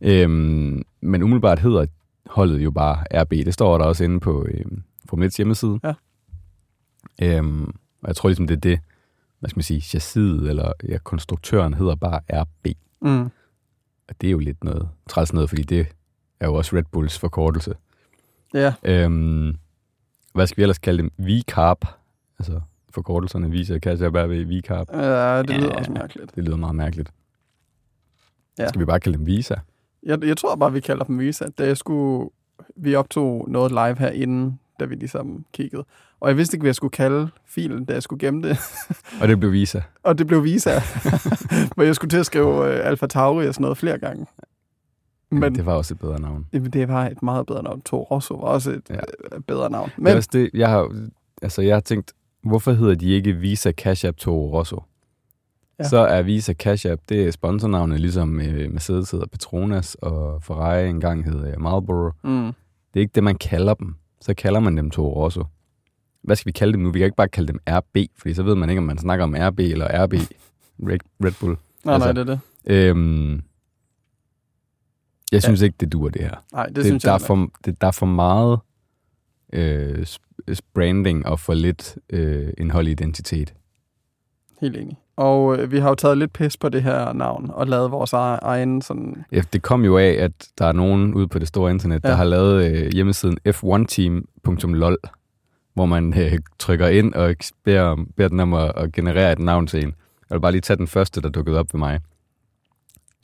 Øhm, 0.00 0.82
men 1.00 1.22
umiddelbart 1.22 1.58
hedder 1.58 1.86
holdet 2.26 2.64
jo 2.64 2.70
bare 2.70 3.22
RB. 3.22 3.30
Det 3.30 3.54
står 3.54 3.78
der 3.78 3.84
også 3.84 4.04
inde 4.04 4.20
på 4.20 4.46
øhm, 4.48 4.82
Formel 5.08 5.28
1's 5.28 5.36
hjemmeside. 5.36 5.80
Ja. 5.84 5.94
Øhm, 7.22 7.74
og 8.04 8.08
jeg 8.08 8.16
tror 8.16 8.28
ligesom, 8.28 8.46
det 8.46 8.56
er 8.56 8.60
det, 8.60 8.80
hvad 9.40 9.50
skal 9.50 9.58
man 9.58 9.62
sige, 9.62 9.80
chassiset, 9.80 10.48
eller 10.48 10.72
ja, 10.88 10.98
konstruktøren 10.98 11.74
hedder 11.74 11.94
bare 11.94 12.20
RB. 12.32 12.66
Mm. 13.02 13.24
Og 14.08 14.14
det 14.20 14.26
er 14.26 14.30
jo 14.30 14.38
lidt 14.38 14.64
noget 14.64 14.88
træls 15.08 15.32
noget, 15.32 15.48
fordi 15.48 15.62
det 15.62 15.86
er 16.40 16.46
jo 16.46 16.54
også 16.54 16.76
Red 16.76 16.82
Bulls 16.92 17.18
forkortelse. 17.18 17.74
Ja, 18.54 18.74
Øhm, 18.84 19.56
hvad 20.34 20.46
skal 20.46 20.56
vi 20.56 20.62
ellers 20.62 20.78
kalde 20.78 20.98
dem? 21.02 21.12
V-Carb. 21.18 21.84
Altså 22.38 22.60
forkortelserne 22.90 23.50
viser, 23.50 23.78
kan 23.78 23.98
jeg 24.00 24.12
bare 24.12 24.28
ved 24.28 24.44
V-Carb. 24.44 24.96
ja 24.96 25.42
det 25.42 25.50
lyder 25.56 25.68
Ja. 25.68 25.78
også 25.78 25.92
mærkeligt. 25.92 26.34
Det 26.36 26.44
lyder 26.44 26.56
meget 26.56 26.74
mærkeligt. 26.74 27.10
Ja. 28.58 28.68
Skal 28.68 28.80
vi 28.80 28.84
bare 28.84 29.00
kalde 29.00 29.18
dem 29.18 29.26
Visa? 29.26 29.54
Jeg, 30.02 30.24
jeg 30.24 30.36
tror 30.36 30.56
bare, 30.56 30.72
vi 30.72 30.80
kalder 30.80 31.04
dem 31.04 31.18
Visa. 31.18 31.44
Da 31.58 31.66
jeg 31.66 31.76
skulle, 31.76 32.30
vi 32.76 32.94
optog 32.94 33.46
noget 33.50 33.70
live 33.70 33.98
herinde, 33.98 34.56
da 34.80 34.84
vi 34.84 34.94
ligesom 34.94 35.44
kiggede. 35.52 35.84
Og 36.24 36.30
jeg 36.30 36.36
vidste 36.36 36.54
ikke, 36.56 36.62
hvad 36.62 36.68
jeg 36.68 36.74
skulle 36.74 36.90
kalde 36.90 37.28
filen, 37.46 37.84
da 37.84 37.92
jeg 37.92 38.02
skulle 38.02 38.20
gemme 38.26 38.48
det. 38.48 38.58
Og 39.20 39.28
det 39.28 39.40
blev 39.40 39.52
Visa. 39.52 39.80
Og 40.02 40.18
det 40.18 40.26
blev 40.26 40.44
Visa. 40.44 40.70
Hvor 41.74 41.82
jeg 41.82 41.94
skulle 41.94 42.10
til 42.10 42.18
at 42.18 42.26
skrive 42.26 42.46
uh, 42.60 42.86
Alfa 42.86 43.06
Tauri 43.06 43.48
og 43.48 43.54
sådan 43.54 43.62
noget 43.62 43.78
flere 43.78 43.98
gange. 43.98 44.26
Men 45.30 45.40
Men 45.40 45.54
det 45.54 45.66
var 45.66 45.72
også 45.74 45.94
et 45.94 45.98
bedre 46.00 46.20
navn. 46.20 46.46
det, 46.52 46.72
det 46.72 46.88
var 46.88 47.06
et 47.06 47.22
meget 47.22 47.46
bedre 47.46 47.62
navn. 47.62 47.80
Toro 47.82 48.02
Rosso 48.02 48.34
var 48.34 48.46
også 48.46 48.70
et 48.70 48.82
Ja. 48.90 48.94
ja. 48.94 49.38
bedre 49.46 49.70
navn. 49.70 49.90
Men, 49.96 49.96
det 49.96 50.02
Men 50.04 50.12
er 50.12 50.16
også 50.16 50.28
det, 50.32 50.50
jeg 50.54 50.68
har, 50.70 50.96
altså 51.42 51.62
jeg 51.62 51.74
har 51.76 51.80
tænkt, 51.80 52.12
hvorfor 52.42 52.72
hedder 52.72 52.94
de 52.94 53.06
ikke 53.10 53.32
Visa 53.32 53.72
Cash 53.72 54.06
App 54.06 54.16
Toro 54.16 54.58
Rosso? 54.58 54.82
Ja. 55.78 55.84
Så 55.84 55.98
er 55.98 56.22
Visa 56.22 56.52
Cash 56.52 56.86
App, 56.90 57.00
det 57.08 57.26
er 57.26 57.30
sponsornavnet, 57.30 58.00
ligesom 58.00 58.40
øh, 58.40 58.72
Mercedes 58.72 59.10
hedder 59.10 59.26
Petronas, 59.26 59.94
og 59.94 60.42
Ferrari 60.42 60.88
engang 60.88 61.24
hedder 61.24 61.58
Marlboro. 61.58 62.10
mm, 62.24 62.44
Det 62.94 63.00
er 63.00 63.00
ikke 63.00 63.12
det, 63.14 63.24
man 63.24 63.34
kalder 63.38 63.74
dem. 63.74 63.94
Så 64.20 64.34
kalder 64.34 64.60
man 64.60 64.76
dem 64.76 64.90
Toro 64.90 65.24
Rosso. 65.24 65.44
Hvad 66.24 66.36
skal 66.36 66.46
vi 66.46 66.52
kalde 66.52 66.72
dem 66.72 66.80
nu? 66.80 66.90
Vi 66.90 66.98
kan 66.98 67.04
ikke 67.06 67.16
bare 67.16 67.28
kalde 67.28 67.48
dem 67.48 67.58
RB, 67.70 67.96
fordi 68.18 68.34
så 68.34 68.42
ved 68.42 68.54
man 68.54 68.68
ikke, 68.70 68.78
om 68.78 68.84
man 68.84 68.98
snakker 68.98 69.24
om 69.24 69.34
RB 69.38 69.58
eller 69.58 70.04
RB 70.04 70.12
Red, 70.12 70.98
Red 71.24 71.32
Bull. 71.40 71.56
nej, 71.84 71.94
Altså, 71.94 72.12
nej, 72.12 72.24
det 72.24 72.30
er 72.30 72.34
det. 72.34 72.40
Øhm, 72.66 73.42
jeg 75.32 75.42
synes 75.42 75.60
ja. 75.60 75.64
ikke, 75.64 75.76
det 75.80 75.92
dur 75.92 76.08
det 76.08 76.22
her. 76.22 76.34
Nej, 76.52 76.66
det, 76.66 76.76
Det, 76.76 76.84
synes 76.84 77.02
der, 77.02 77.10
jeg 77.10 77.14
er 77.14 77.26
for, 77.26 77.48
det, 77.64 77.80
der 77.80 77.86
er 77.86 77.90
for 77.90 78.06
meget 78.06 78.58
øh, 79.52 80.06
branding 80.74 81.26
og 81.26 81.40
for 81.40 81.54
lidt 81.54 81.98
øh, 82.10 82.48
indhold 82.58 82.88
i 82.88 82.90
identitet. 82.90 83.54
Helt 84.60 84.76
enig. 84.76 84.96
Og 85.16 85.58
øh, 85.58 85.70
vi 85.72 85.78
har 85.78 85.88
jo 85.88 85.94
taget 85.94 86.18
lidt 86.18 86.32
pis 86.32 86.56
på 86.56 86.68
det 86.68 86.82
her 86.82 87.12
navn, 87.12 87.50
og 87.52 87.66
lavet 87.66 87.90
vores 87.90 88.12
egen, 88.12 88.38
egen 88.42 88.82
sådan... 88.82 89.24
Ja, 89.32 89.42
Det 89.52 89.62
kom 89.62 89.84
jo 89.84 89.98
af, 89.98 90.08
at 90.10 90.48
der 90.58 90.66
er 90.66 90.72
nogen 90.72 91.14
ude 91.14 91.28
på 91.28 91.38
det 91.38 91.48
store 91.48 91.70
internet. 91.70 92.04
Ja. 92.04 92.08
der 92.08 92.14
har 92.14 92.24
lavet 92.24 92.64
øh, 92.64 92.92
hjemmesiden 92.92 93.38
f1team.lol, 93.48 94.96
hvor 95.74 95.86
man 95.86 96.14
øh, 96.20 96.38
trykker 96.58 96.88
ind 96.88 97.14
og 97.14 97.34
beder, 97.64 97.96
beder 98.16 98.28
den 98.28 98.40
om 98.40 98.54
at, 98.54 98.72
at 98.76 98.92
generere 98.92 99.32
et 99.32 99.38
navn 99.38 99.66
til 99.66 99.84
en. 99.84 99.94
Jeg 100.30 100.36
vil 100.36 100.40
bare 100.40 100.52
lige 100.52 100.60
tage 100.60 100.76
den 100.76 100.86
første, 100.86 101.20
der 101.20 101.28
dukkede 101.28 101.58
op 101.58 101.66
ved 101.72 101.78
mig. 101.78 102.00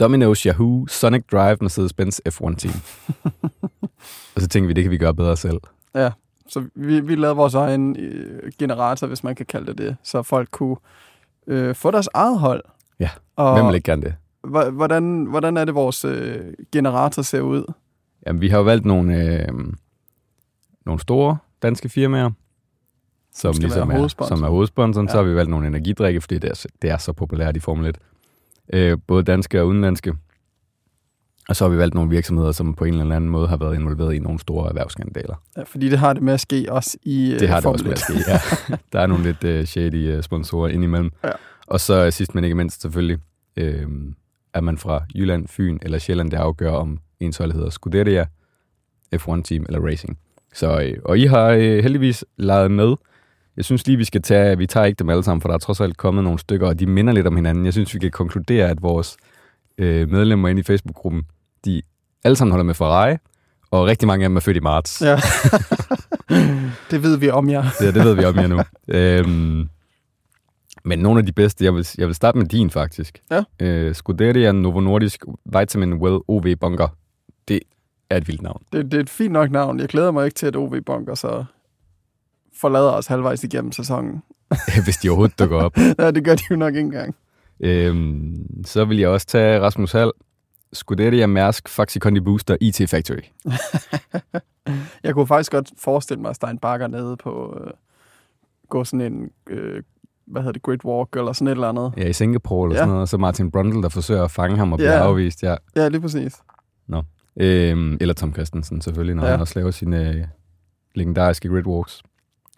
Domino's 0.02 0.46
Yahoo 0.46 0.86
Sonic 0.86 1.24
Drive 1.32 1.56
Mercedes-Benz 1.62 2.18
F1 2.28 2.54
Team. 2.54 2.74
og 4.34 4.40
så 4.40 4.48
tænkte 4.48 4.66
vi, 4.66 4.72
det 4.72 4.84
kan 4.84 4.90
vi 4.90 4.98
gøre 4.98 5.14
bedre 5.14 5.36
selv. 5.36 5.60
Ja, 5.94 6.10
så 6.48 6.64
vi, 6.74 7.00
vi 7.00 7.14
lavede 7.14 7.36
vores 7.36 7.54
egen 7.54 7.96
øh, 7.98 8.52
generator, 8.58 9.06
hvis 9.06 9.24
man 9.24 9.34
kan 9.34 9.46
kalde 9.46 9.66
det 9.66 9.78
det, 9.78 9.96
så 10.02 10.22
folk 10.22 10.48
kunne 10.50 10.76
øh, 11.46 11.74
få 11.74 11.90
deres 11.90 12.08
eget 12.14 12.38
hold. 12.38 12.64
Ja, 13.00 13.10
og, 13.36 13.54
Hvem 13.54 13.66
vil 13.66 13.74
ikke 13.74 13.90
gerne 13.90 14.02
det? 14.02 14.14
Hvordan, 14.72 15.24
hvordan 15.24 15.56
er 15.56 15.64
det, 15.64 15.74
vores 15.74 16.04
øh, 16.04 16.54
generator 16.72 17.22
ser 17.22 17.40
ud? 17.40 17.72
Jamen, 18.26 18.40
vi 18.40 18.48
har 18.48 18.58
jo 18.58 18.64
valgt 18.64 18.84
nogle, 18.84 19.16
øh, 19.16 19.48
nogle 20.86 21.00
store 21.00 21.38
danske 21.62 21.88
firmaer, 21.88 22.30
som, 23.34 23.54
skal 23.54 23.62
ligesom 23.62 23.90
er, 23.90 24.08
som 24.28 24.42
er 24.42 24.48
hovedsponsoren. 24.48 25.06
Ja. 25.06 25.10
Så 25.12 25.16
har 25.16 25.22
vi 25.24 25.34
valgt 25.34 25.50
nogle 25.50 25.66
energidrikke, 25.66 26.20
fordi 26.20 26.38
det 26.38 26.50
er, 26.50 26.54
så- 26.54 26.68
det 26.82 26.90
er 26.90 26.96
så 26.98 27.12
populært 27.12 27.56
i 27.56 27.60
Formel 27.60 27.86
1. 27.86 27.98
Øh, 28.72 28.98
både 29.06 29.22
danske 29.22 29.60
og 29.60 29.66
udenlandske. 29.68 30.14
Og 31.48 31.56
så 31.56 31.64
har 31.64 31.68
vi 31.70 31.78
valgt 31.78 31.94
nogle 31.94 32.10
virksomheder, 32.10 32.52
som 32.52 32.74
på 32.74 32.84
en 32.84 33.00
eller 33.00 33.16
anden 33.16 33.30
måde 33.30 33.48
har 33.48 33.56
været 33.56 33.74
involveret 33.74 34.14
i 34.14 34.18
nogle 34.18 34.38
store 34.38 34.68
erhvervsskandaler. 34.68 35.34
Ja, 35.56 35.62
fordi 35.62 35.88
det 35.88 35.98
har 35.98 36.12
det 36.12 36.22
med 36.22 36.32
at 36.34 36.40
ske 36.40 36.66
også 36.70 36.96
i 37.02 37.30
Det 37.30 37.42
øh, 37.42 37.48
har 37.48 37.56
det 37.56 37.62
Formel 37.62 37.92
også 37.92 38.12
med 38.14 38.18
1. 38.26 38.30
at 38.30 38.40
ske, 38.42 38.70
ja. 38.70 38.76
Der 38.92 39.00
er 39.00 39.06
nogle 39.06 39.24
lidt 39.24 39.60
uh, 39.60 39.64
shady 39.66 40.16
uh, 40.16 40.22
sponsorer 40.22 40.68
indimellem. 40.68 41.10
Ja. 41.24 41.30
Og 41.66 41.80
så 41.80 42.04
øh, 42.04 42.12
sidst 42.12 42.34
men 42.34 42.44
ikke 42.44 42.54
mindst 42.56 42.82
selvfølgelig, 42.82 43.18
øh, 43.56 43.86
er 44.54 44.60
man 44.60 44.78
fra 44.78 45.02
Jylland, 45.14 45.48
Fyn 45.48 45.78
eller 45.82 45.98
Sjælland, 45.98 46.30
det 46.30 46.36
afgør 46.36 46.70
om 46.72 46.98
ens 47.20 47.36
hold 47.36 47.52
hedder 47.52 47.70
Scuderia, 47.70 48.26
F1 49.16 49.42
Team 49.42 49.64
eller 49.68 49.80
Racing. 49.86 50.18
Så, 50.54 50.80
øh, 50.80 50.98
og 51.04 51.18
I 51.18 51.26
har 51.26 51.48
øh, 51.48 51.82
heldigvis 51.82 52.24
leget 52.36 52.70
med. 52.70 52.94
Jeg 53.56 53.64
synes 53.64 53.86
lige, 53.86 53.96
vi 53.96 54.04
skal 54.04 54.22
tage, 54.22 54.58
vi 54.58 54.66
tager 54.66 54.86
ikke 54.86 54.98
dem 54.98 55.10
alle 55.10 55.22
sammen, 55.22 55.40
for 55.40 55.48
der 55.48 55.54
er 55.54 55.58
trods 55.58 55.80
alt 55.80 55.96
kommet 55.96 56.24
nogle 56.24 56.38
stykker, 56.38 56.66
og 56.66 56.80
de 56.80 56.86
minder 56.86 57.12
lidt 57.12 57.26
om 57.26 57.36
hinanden. 57.36 57.64
Jeg 57.64 57.72
synes, 57.72 57.94
vi 57.94 57.98
kan 57.98 58.10
konkludere, 58.10 58.68
at 58.68 58.82
vores 58.82 59.16
øh, 59.78 60.10
medlemmer 60.10 60.48
inde 60.48 60.60
i 60.60 60.62
Facebook-gruppen, 60.62 61.22
de 61.64 61.82
alle 62.24 62.36
sammen 62.36 62.52
holder 62.52 62.64
med 62.64 62.74
Ferrari, 62.74 63.16
og 63.70 63.86
rigtig 63.86 64.06
mange 64.06 64.24
af 64.24 64.28
dem 64.28 64.36
er 64.36 64.40
født 64.40 64.56
i 64.56 64.60
marts. 64.60 65.02
Ja. 65.02 65.16
det 66.90 67.02
ved 67.02 67.16
vi 67.16 67.30
om 67.30 67.50
jer. 67.50 67.64
Ja, 67.80 67.86
det 67.86 68.04
ved 68.04 68.14
vi 68.14 68.24
om 68.24 68.36
jer 68.36 68.46
nu. 68.46 68.60
Øhm, 68.88 69.68
men 70.84 70.98
nogle 70.98 71.18
af 71.18 71.26
de 71.26 71.32
bedste, 71.32 71.64
jeg 71.64 71.74
vil, 71.74 71.88
jeg 71.98 72.06
vil 72.06 72.14
starte 72.14 72.38
med 72.38 72.46
din 72.46 72.70
faktisk. 72.70 73.20
Ja. 73.30 73.42
Øh, 73.60 73.94
Scuderia 73.94 74.52
Novo 74.52 74.80
Nordisk 74.80 75.24
Vitamin 75.58 75.94
Well 75.94 76.18
OV 76.28 76.56
Bunker. 76.56 76.88
Det 77.48 77.60
er 78.10 78.16
et 78.16 78.28
vildt 78.28 78.42
navn. 78.42 78.62
Det, 78.72 78.84
det 78.84 78.94
er 78.94 79.00
et 79.02 79.10
fint 79.10 79.32
nok 79.32 79.50
navn. 79.50 79.80
Jeg 79.80 79.88
glæder 79.88 80.10
mig 80.10 80.24
ikke 80.24 80.34
til, 80.34 80.46
at 80.46 80.56
OV 80.56 80.80
Bunker 80.86 81.14
så 81.14 81.44
forlader 82.60 82.90
os 82.90 83.06
halvvejs 83.06 83.44
igennem 83.44 83.72
sæsonen. 83.72 84.22
Hvis 84.84 84.96
de 84.96 85.08
overhovedet 85.08 85.38
dukker 85.38 85.56
op. 85.56 85.76
ja, 85.98 86.10
det 86.10 86.24
gør 86.24 86.34
de 86.34 86.42
jo 86.50 86.56
nok 86.56 86.74
ikke 86.74 86.86
engang. 86.86 87.14
øhm, 87.60 88.64
så 88.66 88.84
vil 88.84 88.98
jeg 88.98 89.08
også 89.08 89.26
tage 89.26 89.60
Rasmus 89.60 89.92
Hall. 89.92 90.12
Scuderia 90.72 91.26
Mærsk 91.26 91.68
Faxi 91.68 91.98
Kondi 91.98 92.20
Booster 92.20 92.56
IT 92.60 92.90
Factory. 92.90 93.22
Jeg 95.04 95.14
kunne 95.14 95.26
faktisk 95.26 95.52
godt 95.52 95.70
forestille 95.78 96.20
mig, 96.22 96.28
at 96.30 96.36
Stein 96.36 96.58
Bakker 96.58 96.86
nede 96.86 97.16
på 97.16 97.58
øh, 97.64 97.70
gå 98.68 98.84
sådan 98.84 99.12
en, 99.12 99.30
øh, 99.50 99.82
hvad 100.26 100.42
hedder 100.42 100.52
det, 100.52 100.62
Great 100.62 100.84
Walk 100.84 101.16
eller 101.16 101.32
sådan 101.32 101.46
et 101.48 101.52
eller 101.52 101.68
andet. 101.68 101.92
Ja, 101.96 102.08
i 102.08 102.12
Singapore 102.12 102.66
eller 102.66 102.74
Ja. 102.76 102.80
sådan 102.80 102.88
noget. 102.88 103.00
Og 103.02 103.08
så 103.08 103.16
Martin 103.18 103.50
Brundle, 103.50 103.82
der 103.82 103.88
forsøger 103.88 104.24
at 104.24 104.30
fange 104.30 104.56
ham 104.56 104.72
og 104.72 104.78
bliver 104.78 104.92
Ja. 104.92 104.98
afvist. 105.08 105.42
Ja. 105.42 105.54
Ja, 105.76 105.88
lige 105.88 106.00
præcis. 106.00 106.36
Øhm, 107.36 107.96
eller 108.00 108.14
Tom 108.14 108.32
Christensen 108.32 108.80
selvfølgelig, 108.80 109.14
når 109.14 109.24
Ja. 109.24 109.30
han 109.30 109.40
også 109.40 109.58
laver 109.58 109.70
sine 109.70 110.08
øh, 110.14 110.24
legendariske 110.94 111.48
grid 111.48 111.66
walks. 111.66 112.02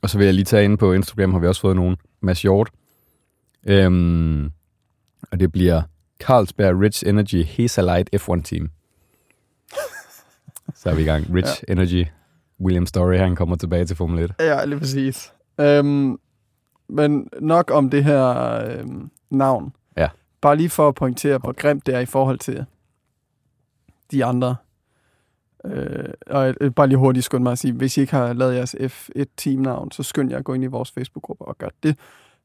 Og 0.02 0.10
så 0.10 0.18
vil 0.18 0.24
jeg 0.24 0.34
lige 0.34 0.44
tage 0.44 0.64
ind 0.64 0.78
på 0.78 0.92
Instagram, 0.92 1.32
har 1.32 1.38
vi 1.38 1.46
også 1.46 1.60
fået 1.60 1.76
nogen. 1.76 1.96
Mads 2.20 2.42
Hjort. 2.42 2.70
Øhm, 3.66 4.44
og 5.32 5.40
det 5.40 5.52
bliver 5.52 5.82
Carlsberg 6.20 6.80
Rich 6.80 7.02
Energy 7.06 7.44
Hesalite 7.44 8.16
F1 8.16 8.42
Team. 8.42 8.70
så 10.74 10.90
er 10.90 10.94
vi 10.94 11.02
i 11.02 11.04
gang. 11.04 11.34
Rich 11.34 11.62
ja. 11.68 11.72
Energy. 11.72 12.04
William 12.60 12.86
Story, 12.86 13.16
han 13.16 13.36
kommer 13.36 13.56
tilbage 13.56 13.84
til 13.84 13.96
Formel 13.96 14.18
1. 14.24 14.32
Ja, 14.40 14.64
lige 14.64 14.78
præcis. 14.78 15.32
Øhm, 15.60 16.18
men 16.88 17.28
nok 17.40 17.70
om 17.70 17.90
det 17.90 18.04
her 18.04 18.26
øhm, 18.66 19.10
navn. 19.30 19.72
Ja. 19.96 20.08
Bare 20.40 20.56
lige 20.56 20.70
for 20.70 20.88
at 20.88 20.94
pointere, 20.94 21.38
hvor 21.38 21.52
grimt 21.52 21.86
det 21.86 21.94
er 21.94 22.00
i 22.00 22.06
forhold 22.06 22.38
til 22.38 22.64
de 24.12 24.24
andre. 24.24 24.56
Øh, 25.64 26.08
og 26.26 26.54
jeg 26.60 26.74
bare 26.74 26.86
lige 26.86 26.98
hurtigt 26.98 27.24
skynde 27.24 27.42
mig 27.42 27.52
at 27.52 27.58
sige, 27.58 27.72
hvis 27.72 27.96
I 27.96 28.00
ikke 28.00 28.12
har 28.12 28.32
lavet 28.32 28.54
jeres 28.54 28.74
F1-teamnavn, 28.74 29.90
så 29.90 30.02
skynd 30.02 30.30
jer 30.30 30.38
at 30.38 30.44
gå 30.44 30.54
ind 30.54 30.64
i 30.64 30.66
vores 30.66 30.90
Facebook-gruppe 30.90 31.44
og 31.44 31.58
gør 31.58 31.68
det. 31.82 31.96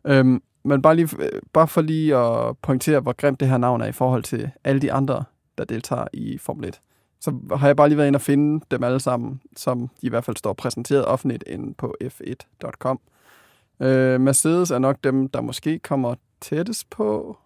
Øhm, 0.08 0.42
men 0.64 0.82
bare, 0.82 0.96
lige, 0.96 1.10
øh, 1.20 1.42
bare 1.54 1.68
for 1.68 1.82
lige 1.82 2.16
at 2.16 2.58
pointere, 2.58 3.00
hvor 3.00 3.14
grimt 3.14 3.40
det 3.40 3.48
her 3.48 3.58
navn 3.58 3.82
er 3.82 3.86
i 3.86 3.92
forhold 3.92 4.24
til 4.24 4.52
alle 4.64 4.82
de 4.82 4.94
andre, 4.94 5.24
der 5.58 5.66
deltager 5.66 6.08
i 6.14 6.38
Formel 6.38 6.68
1. 6.68 6.82
Så 7.20 7.34
har 7.56 7.68
jeg 7.68 7.76
bare 7.76 7.90
lige 7.90 7.98
været 7.98 8.08
inde 8.08 8.18
og 8.18 8.22
finde 8.22 8.66
dem 8.72 8.84
alle 8.84 9.00
sammen, 9.00 9.42
som 9.56 9.88
de 9.88 10.08
i 10.08 10.10
hvert 10.10 10.24
fald 10.24 10.38
står 10.38 10.54
præsenteret 10.54 11.06
offentligt 11.06 11.44
inde 11.48 11.74
på 11.74 11.96
f1.com. 12.04 13.00
Øh, 13.80 14.22
Mercedes 14.22 14.72
er 14.72 14.80
nok 14.80 14.98
dem, 15.04 15.30
der 15.30 15.42
måske 15.42 15.80
kommer 15.80 16.16
tættest 16.42 16.90
på, 16.90 17.38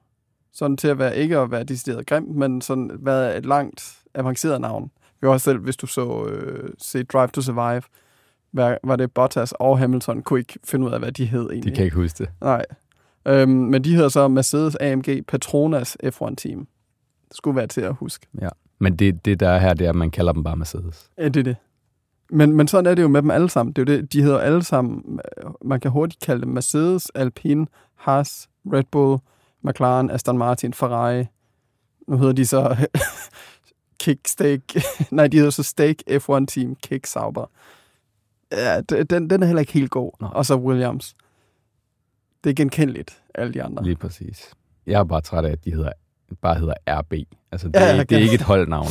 sådan 0.53 0.77
til 0.77 0.87
at 0.87 0.99
være 0.99 1.17
ikke 1.17 1.37
at 1.37 1.51
være 1.51 1.63
decideret 1.63 2.07
grim, 2.07 2.23
men 2.23 2.61
sådan 2.61 2.91
være 2.99 3.37
et 3.37 3.45
langt 3.45 4.00
avanceret 4.15 4.61
navn. 4.61 4.91
Vi 5.21 5.27
også 5.27 5.43
selv, 5.43 5.59
hvis 5.59 5.77
du 5.77 5.87
så 5.87 6.25
øh, 6.25 6.69
se 6.77 7.03
Drive 7.03 7.27
to 7.27 7.41
Survive, 7.41 7.81
var, 8.53 8.77
var 8.83 8.95
det 8.95 9.11
Bottas 9.11 9.53
og 9.59 9.79
Hamilton, 9.79 10.21
kunne 10.21 10.39
ikke 10.39 10.59
finde 10.63 10.87
ud 10.87 10.91
af, 10.91 10.99
hvad 10.99 11.11
de 11.11 11.25
hed 11.25 11.49
egentlig. 11.49 11.71
De 11.71 11.75
kan 11.75 11.85
ikke 11.85 11.95
huske 11.95 12.17
det. 12.17 12.29
Nej. 12.41 12.65
Øhm, 13.25 13.51
men 13.51 13.83
de 13.83 13.95
hedder 13.95 14.09
så 14.09 14.27
Mercedes 14.27 14.77
AMG 14.81 15.25
Petronas 15.27 15.97
F1 16.05 16.35
Team. 16.35 16.67
Det 17.27 17.37
skulle 17.37 17.55
være 17.55 17.67
til 17.67 17.81
at 17.81 17.93
huske. 17.93 18.27
Men 18.79 18.95
det, 18.95 19.25
det 19.25 19.39
der 19.39 19.49
er 19.49 19.59
her, 19.59 19.73
det 19.73 19.85
er, 19.85 19.89
at 19.89 19.95
man 19.95 20.11
kalder 20.11 20.31
dem 20.31 20.43
bare 20.43 20.55
Mercedes. 20.55 21.09
Ja, 21.17 21.25
det 21.25 21.37
er 21.37 21.43
det. 21.43 21.55
Men, 22.29 22.55
men 22.55 22.67
sådan 22.67 22.91
er 22.91 22.95
det 22.95 23.01
jo 23.01 23.07
med 23.07 23.21
dem 23.21 23.31
alle 23.31 23.49
sammen. 23.49 23.73
Det 23.73 23.89
er 23.89 23.93
jo 23.93 24.01
det, 24.01 24.13
de 24.13 24.21
hedder 24.21 24.39
alle 24.39 24.63
sammen, 24.63 25.19
man 25.65 25.79
kan 25.79 25.91
hurtigt 25.91 26.21
kalde 26.23 26.41
dem 26.41 26.49
Mercedes, 26.51 27.11
Alpine, 27.15 27.67
Haas, 27.95 28.49
Red 28.73 28.83
Bull, 28.91 29.19
McLaren, 29.63 30.11
Aston 30.11 30.37
Martin, 30.37 30.73
Ferrari. 30.73 31.25
Nu 32.07 32.17
hedder 32.17 32.33
de 32.33 32.45
så 32.45 32.87
Kick 34.01 34.27
Stake. 34.27 34.83
Nej, 35.11 35.27
de 35.27 35.37
hedder 35.37 35.51
så 35.51 35.63
Stake 35.63 36.03
F1 36.09 36.45
Team 36.45 36.75
Kick 36.75 37.05
Sauber. 37.05 37.45
Ja, 38.51 38.81
den, 38.81 39.29
den 39.29 39.43
er 39.43 39.45
heller 39.45 39.59
ikke 39.59 39.73
helt 39.73 39.91
god. 39.91 40.11
Nå. 40.19 40.27
Og 40.27 40.45
så 40.45 40.55
Williams. 40.55 41.15
Det 42.43 42.49
er 42.49 42.53
genkendeligt, 42.53 43.21
alle 43.35 43.53
de 43.53 43.63
andre. 43.63 43.83
Lige 43.83 43.95
præcis. 43.95 44.49
Jeg 44.87 44.99
er 44.99 45.03
bare 45.03 45.21
træt 45.21 45.45
af, 45.45 45.51
at 45.51 45.65
de 45.65 45.71
hedder, 45.71 45.91
bare 46.41 46.55
hedder 46.55 46.73
RB. 46.87 47.13
Altså, 47.51 47.67
det, 47.67 47.75
Ja, 47.75 47.95
jeg 47.95 48.09
det 48.09 48.17
er 48.17 48.21
ikke 48.21 48.35
et 48.35 48.41
holdnavn. 48.41 48.87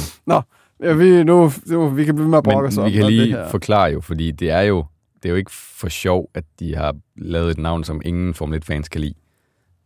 Ja, 0.83 0.93
vi, 0.93 1.25
nu, 1.25 1.51
nu, 1.67 1.89
vi 1.89 2.05
kan 2.05 2.15
blive 2.15 2.29
med 2.29 2.39
at 2.39 2.45
brokke 2.45 2.67
os 2.67 2.79
vi 2.85 2.91
kan 2.91 3.07
lige 3.07 3.37
forklare 3.51 3.91
jo, 3.91 4.01
fordi 4.01 4.31
det 4.31 4.51
er 4.51 4.61
jo, 4.61 4.85
det 5.23 5.29
er 5.29 5.31
jo 5.31 5.37
ikke 5.37 5.51
for 5.53 5.89
sjov, 5.89 6.31
at 6.35 6.45
de 6.59 6.77
har 6.77 6.97
lavet 7.17 7.51
et 7.51 7.59
navn, 7.59 7.85
som 7.85 8.03
ingen 8.05 8.35
Formel 8.35 8.63
1-fans 8.63 8.89
kan 8.89 9.01
lide. 9.01 9.15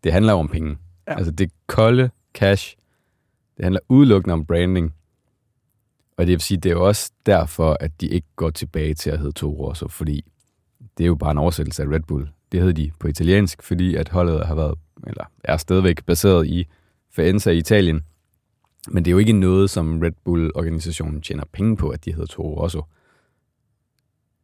Det 0.04 0.12
handler 0.12 0.32
jo 0.32 0.38
om 0.38 0.48
penge. 0.48 0.76
Ja. 1.08 1.16
Altså 1.16 1.30
det 1.32 1.44
er 1.46 1.50
kolde 1.66 2.10
cash. 2.34 2.76
Det 3.56 3.64
handler 3.64 3.80
udelukkende 3.88 4.32
om 4.32 4.46
branding. 4.46 4.94
Og 6.16 6.26
det 6.26 6.32
vil 6.32 6.40
sige, 6.40 6.58
det 6.58 6.70
er 6.70 6.74
jo 6.74 6.86
også 6.86 7.12
derfor, 7.26 7.76
at 7.80 8.00
de 8.00 8.06
ikke 8.06 8.26
går 8.36 8.50
tilbage 8.50 8.94
til 8.94 9.10
at 9.10 9.18
hedde 9.18 9.32
Toro 9.32 9.68
Rosso, 9.68 9.88
fordi 9.88 10.24
det 10.98 11.04
er 11.04 11.08
jo 11.08 11.14
bare 11.14 11.30
en 11.30 11.38
oversættelse 11.38 11.82
af 11.82 11.86
Red 11.86 12.00
Bull. 12.00 12.28
Det 12.52 12.62
hed 12.62 12.74
de 12.74 12.90
på 12.98 13.08
italiensk, 13.08 13.62
fordi 13.62 13.94
at 13.94 14.08
holdet 14.08 14.46
har 14.46 14.54
været, 14.54 14.78
eller 15.06 15.24
er 15.44 15.56
stadigvæk 15.56 16.04
baseret 16.04 16.46
i 16.46 16.66
Faenza 17.10 17.50
i 17.50 17.58
Italien. 17.58 18.04
Men 18.88 19.04
det 19.04 19.10
er 19.10 19.12
jo 19.12 19.18
ikke 19.18 19.32
noget, 19.32 19.70
som 19.70 20.00
Red 20.00 20.12
Bull-organisationen 20.24 21.22
tjener 21.22 21.44
penge 21.52 21.76
på, 21.76 21.88
at 21.88 22.04
de 22.04 22.12
hedder 22.12 22.26
Toro 22.26 22.62
Rosso. 22.62 22.82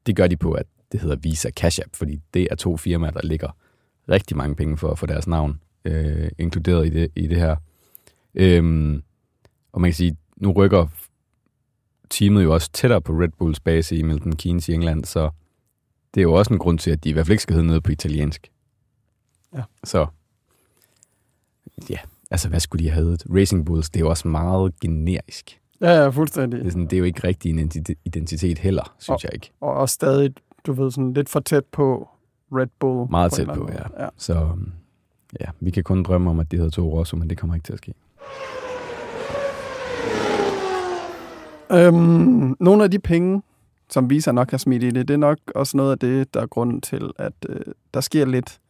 Det 0.07 0.17
gør 0.17 0.27
de 0.27 0.37
på, 0.37 0.53
at 0.53 0.67
det 0.93 1.01
hedder 1.01 1.17
Visa 1.17 1.51
Cash 1.51 1.81
App, 1.85 1.97
fordi 1.97 2.21
det 2.35 2.49
er 2.51 2.55
to 2.55 2.77
firmaer, 2.77 3.11
der 3.11 3.21
ligger 3.23 3.57
rigtig 4.09 4.37
mange 4.37 4.57
penge 4.57 4.77
for 4.77 4.91
at 4.91 4.99
få 4.99 5.07
deres 5.07 5.27
navn 5.27 5.61
øh, 5.85 6.31
inkluderet 6.39 6.87
i 6.87 6.91
det, 6.91 7.11
i 7.17 7.27
det 7.27 7.39
her. 7.39 7.57
Øhm, 8.35 9.03
og 9.73 9.81
man 9.81 9.91
kan 9.91 9.95
sige, 9.95 10.17
nu 10.37 10.53
rykker 10.53 10.87
teamet 12.11 12.43
jo 12.45 12.55
også 12.55 12.71
tættere 12.73 13.01
på 13.01 13.13
Red 13.13 13.29
Bulls 13.39 13.61
base 13.61 13.97
i 13.97 14.03
Milton 14.03 14.37
Keynes 14.37 14.69
i 14.69 14.73
England, 14.73 15.05
så 15.05 15.31
det 16.15 16.21
er 16.21 16.23
jo 16.23 16.33
også 16.33 16.53
en 16.55 16.59
grund 16.59 16.79
til, 16.79 16.91
at 16.91 17.05
de 17.05 17.09
i 17.09 17.13
hvert 17.13 17.27
fald 17.27 17.33
ikke 17.33 17.43
skal 17.43 17.55
hedde 17.55 17.67
noget 17.67 17.83
på 17.83 17.93
italiensk. 17.93 18.51
Ja. 19.55 19.63
Så, 19.85 20.07
ja, 21.91 21.99
altså 22.31 22.49
hvad 22.49 22.61
skulle 22.61 22.85
de 22.85 22.91
have 22.91 23.05
heddet? 23.05 23.25
Racing 23.35 23.67
Bulls, 23.67 23.91
det 23.91 24.01
er 24.01 24.05
jo 24.05 24.09
også 24.11 24.29
meget 24.29 24.81
generisk. 24.81 25.61
Ja, 25.81 25.91
ja, 25.91 26.09
fuldstændig. 26.09 26.61
Det 26.61 26.67
er, 26.67 26.71
sådan, 26.71 26.85
det 26.85 26.93
er 26.93 26.99
jo 26.99 27.05
ikke 27.05 27.25
rigtig 27.25 27.51
en 27.51 27.59
identi- 27.71 28.01
identitet 28.05 28.59
heller, 28.59 28.95
synes 28.99 29.25
jeg 29.25 29.35
ikke. 29.35 29.51
Og 29.61 29.75
også 29.75 29.93
stadig, 29.93 30.35
du 30.67 30.73
ved, 30.73 30.91
sådan 30.91 31.13
lidt 31.13 31.29
for 31.29 31.41
tæt 31.41 31.65
på 31.65 32.09
Red 32.53 32.67
Bull. 32.79 33.11
Meget 33.11 33.33
en 33.33 33.37
tæt 33.37 33.55
på, 33.55 33.61
måde. 33.61 33.87
ja. 33.99 34.09
Så 34.17 34.49
ja, 35.41 35.47
vi 35.61 35.71
kan 35.71 35.83
kun 35.85 36.03
drømme 36.03 36.31
om, 36.31 36.41
at 36.41 36.51
det 36.51 36.59
hedder 36.59 36.71
Toro 36.71 36.99
Rosso, 36.99 37.17
men 37.17 37.31
det 37.31 37.39
kommer 37.39 37.55
ikke 37.55 37.65
til 37.65 37.73
at 37.73 37.79
ske. 37.79 37.95
Øhm, 41.73 42.57
nogle 42.61 42.85
af 42.85 42.91
de 42.91 42.99
penge, 42.99 43.43
som 43.91 44.11
Visa 44.11 44.33
nok 44.33 44.51
har 44.51 44.59
smidt 44.59 44.83
i 44.83 44.91
det, 44.91 45.09
det 45.09 45.15
er 45.15 45.19
nok 45.19 45.39
også 45.55 45.77
noget 45.77 45.93
af 45.93 45.99
det, 45.99 46.35
der 46.35 46.41
er 46.41 46.47
grunden 46.47 46.81
til, 46.81 47.11
at 47.19 47.33
øh, 47.49 47.61
der 47.95 48.01
sker 48.01 48.25
lidt 48.25 48.61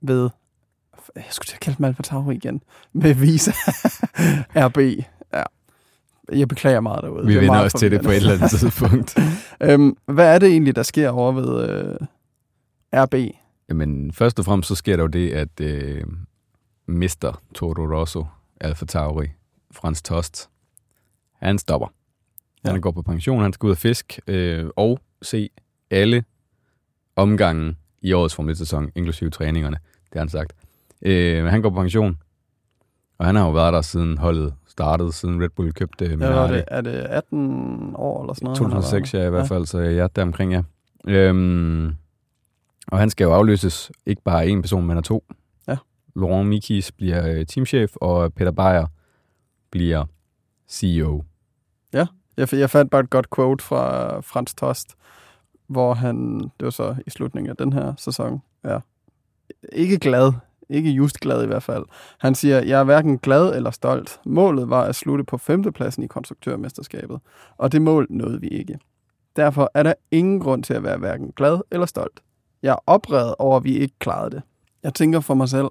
ved, 0.00 0.30
jeg 1.16 1.24
skulle 1.30 1.46
til 1.46 1.54
at 1.54 1.60
kalde 1.60 1.76
dem 1.76 1.84
Alfa 1.84 2.30
igen, 2.30 2.62
med 2.92 3.14
Visa 3.14 3.52
RB. 4.66 4.78
Ja. 5.34 5.42
Jeg 6.32 6.48
beklager 6.48 6.80
meget 6.80 7.02
derude. 7.02 7.26
Vi 7.26 7.36
er 7.36 7.40
vender 7.40 7.58
også 7.58 7.78
til 7.78 7.90
det 7.90 8.02
på 8.02 8.10
et 8.10 8.16
eller 8.16 8.32
andet 8.32 8.50
tidspunkt. 8.50 9.18
øhm, 9.60 9.96
hvad 10.06 10.34
er 10.34 10.38
det 10.38 10.48
egentlig, 10.48 10.76
der 10.76 10.82
sker 10.82 11.10
over 11.10 11.32
ved 11.32 11.68
øh, 11.68 11.96
RB? 12.92 13.14
Jamen, 13.68 14.12
først 14.12 14.38
og 14.38 14.44
fremmest 14.44 14.68
så 14.68 14.74
sker 14.74 14.96
der 14.96 15.02
jo 15.02 15.06
det, 15.06 15.30
at 15.30 15.60
øh, 15.60 16.04
Mr. 16.86 17.40
Toro 17.54 18.00
Rosso, 18.00 18.26
Alfa 18.60 18.84
Tauri, 18.84 19.26
Frans 19.70 20.02
Tost, 20.02 20.50
han 21.36 21.58
stopper. 21.58 21.88
Han 22.64 22.74
Ja. 22.74 22.80
går 22.80 22.90
på 22.90 23.02
pension, 23.02 23.42
han 23.42 23.52
skal 23.52 23.66
ud 23.66 23.70
og 23.70 23.76
fisk 23.78 24.20
øh, 24.26 24.66
og 24.76 25.00
se 25.22 25.50
alle 25.90 26.24
omgangen 27.16 27.76
i 28.02 28.12
årets 28.12 28.34
Formel 28.34 28.54
1-sæson, 28.54 28.90
inklusive 28.94 29.30
træningerne, 29.30 29.76
det 30.04 30.12
har 30.12 30.20
han 30.20 30.28
sagt. 30.28 30.52
Øh, 31.02 31.42
men 31.42 31.50
han 31.50 31.62
går 31.62 31.70
på 31.70 31.76
pension, 31.76 32.18
og 33.18 33.26
han 33.26 33.34
har 33.36 33.44
jo 33.46 33.50
været 33.52 33.72
der 33.72 33.80
siden 33.82 34.18
holdet 34.18 34.54
startede, 34.66 35.12
siden 35.12 35.42
Red 35.42 35.48
Bull 35.48 35.72
købte 35.72 36.04
Ja, 36.04 36.10
Minardi. 36.10 36.34
var 36.34 36.46
det, 36.46 36.64
er 36.68 36.80
det 36.80 36.90
18 36.92 37.92
år 37.96 38.22
eller 38.22 38.34
sådan 38.34 38.44
noget? 38.44 38.58
han 38.58 38.70
har 38.70 38.74
været 38.74 38.84
2006, 38.84 39.10
der? 39.10 39.18
ja, 39.20 39.26
i 39.26 39.30
hvert 39.30 39.48
fald, 39.48 39.66
så 39.66 39.78
ja, 39.78 40.06
der 40.16 40.22
omkring, 40.22 40.52
ja. 40.52 40.62
Øhm, 41.08 41.86
og 42.88 42.98
han 42.98 43.10
skal 43.10 43.24
jo 43.24 43.32
afløses, 43.32 43.92
ikke 44.06 44.22
bare 44.22 44.42
af 44.42 44.46
en 44.48 44.62
person, 44.62 44.86
men 44.86 44.96
af 44.96 45.02
to. 45.02 45.24
Ja. 45.68 45.76
Laurent 46.16 46.48
Mikis 46.48 46.92
bliver 46.92 47.28
øh, 47.28 47.46
teamchef, 47.46 47.92
og 47.96 48.34
Peter 48.34 48.50
Beyer 48.50 48.86
bliver 49.70 50.04
CEO. 50.68 51.22
Jeg, 52.36 52.54
jeg 52.54 52.70
fandt 52.70 52.90
bare 52.90 53.00
et 53.00 53.10
godt 53.10 53.26
quote 53.34 53.64
fra 53.64 54.20
Frans 54.20 54.54
Tost, 54.54 54.94
hvor 55.66 55.94
han, 55.94 56.38
det 56.38 56.64
var 56.64 56.70
så 56.70 56.96
i 57.06 57.10
slutningen 57.10 57.50
af 57.50 57.56
den 57.56 57.72
her 57.72 57.94
sæson, 57.98 58.42
ja, 58.64 58.78
ikke 59.72 59.98
glad, 59.98 60.32
ikke 60.68 60.90
just 60.90 61.20
glad 61.20 61.44
i 61.44 61.46
hvert 61.46 61.62
fald. 61.62 61.84
Han 62.18 62.34
siger, 62.34 62.62
jeg 62.62 62.80
er 62.80 62.84
hverken 62.84 63.18
glad 63.18 63.56
eller 63.56 63.70
stolt. 63.70 64.20
Målet 64.26 64.70
var 64.70 64.82
at 64.82 64.94
slutte 64.94 65.24
på 65.24 65.38
femtepladsen 65.38 66.02
i 66.02 66.06
konstruktørmesterskabet, 66.06 67.20
og 67.56 67.72
det 67.72 67.82
mål 67.82 68.06
nåede 68.10 68.40
vi 68.40 68.48
ikke. 68.48 68.78
Derfor 69.36 69.70
er 69.74 69.82
der 69.82 69.94
ingen 70.10 70.40
grund 70.40 70.62
til 70.62 70.74
at 70.74 70.82
være 70.82 70.98
hverken 70.98 71.32
glad 71.36 71.60
eller 71.70 71.86
stolt. 71.86 72.22
Jeg 72.62 72.72
er 72.72 72.82
oprevet 72.86 73.34
over, 73.38 73.56
at 73.56 73.64
vi 73.64 73.78
ikke 73.78 73.94
klarede 73.98 74.30
det. 74.30 74.42
Jeg 74.82 74.94
tænker 74.94 75.20
for 75.20 75.34
mig 75.34 75.48
selv, 75.48 75.68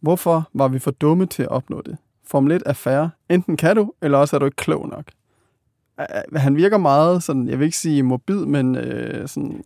hvorfor 0.00 0.48
var 0.54 0.68
vi 0.68 0.78
for 0.78 0.90
dumme 0.90 1.26
til 1.26 1.42
at 1.42 1.48
opnå 1.48 1.82
det? 1.82 1.96
Formel 2.26 2.52
1 2.52 2.62
er 2.66 2.72
færre. 2.72 3.10
Enten 3.28 3.56
kan 3.56 3.76
du, 3.76 3.92
eller 4.02 4.18
også 4.18 4.36
er 4.36 4.38
du 4.38 4.46
ikke 4.46 4.56
klog 4.56 4.88
nok. 4.88 5.04
Øh, 6.00 6.40
Han 6.40 6.56
virker 6.56 6.78
meget 6.78 7.22
sådan, 7.22 7.48
jeg 7.48 7.58
vil 7.58 7.64
ikke 7.64 7.76
sige 7.76 8.02
mobil, 8.02 8.36
men 8.36 8.76
øh, 8.76 9.28
sådan 9.28 9.64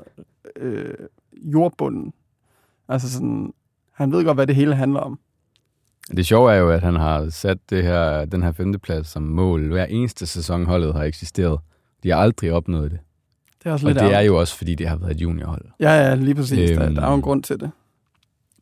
øh, 0.57 0.95
jordbunden. 1.35 2.13
Altså 2.89 3.13
sådan, 3.13 3.53
han 3.93 4.13
ved 4.13 4.25
godt, 4.25 4.37
hvad 4.37 4.47
det 4.47 4.55
hele 4.55 4.75
handler 4.75 5.01
om. 5.01 5.19
Det 6.17 6.27
sjove 6.27 6.53
er 6.53 6.57
jo, 6.57 6.71
at 6.71 6.83
han 6.83 6.95
har 6.97 7.29
sat 7.31 7.59
det 7.71 7.83
her, 7.83 8.25
den 8.25 8.43
her 8.43 8.53
femteplads 8.53 9.07
som 9.09 9.23
mål. 9.23 9.69
Hver 9.69 9.85
eneste 9.85 10.27
sæson 10.27 10.67
holdet 10.67 10.95
har 10.95 11.03
eksisteret. 11.03 11.61
De 12.03 12.11
har 12.11 12.17
aldrig 12.17 12.53
opnået 12.53 12.91
det. 12.91 12.99
Det 13.63 13.67
er 13.69 13.73
også 13.73 13.87
Og 13.87 13.93
lidt 13.93 14.03
det 14.05 14.15
er 14.15 14.21
jo 14.21 14.37
også, 14.41 14.57
fordi 14.57 14.75
det 14.75 14.89
har 14.89 14.97
været 14.97 15.11
et 15.11 15.21
juniorhold. 15.21 15.65
Ja, 15.81 15.91
ja, 15.93 16.15
lige 16.15 16.35
præcis. 16.35 16.71
Øhm, 16.71 16.79
der, 16.79 16.87
Øhm. 16.87 16.95
der 16.95 17.03
er 17.03 17.09
jo 17.09 17.15
en 17.15 17.23
grund 17.23 17.43
til 17.43 17.61
det. 17.61 17.71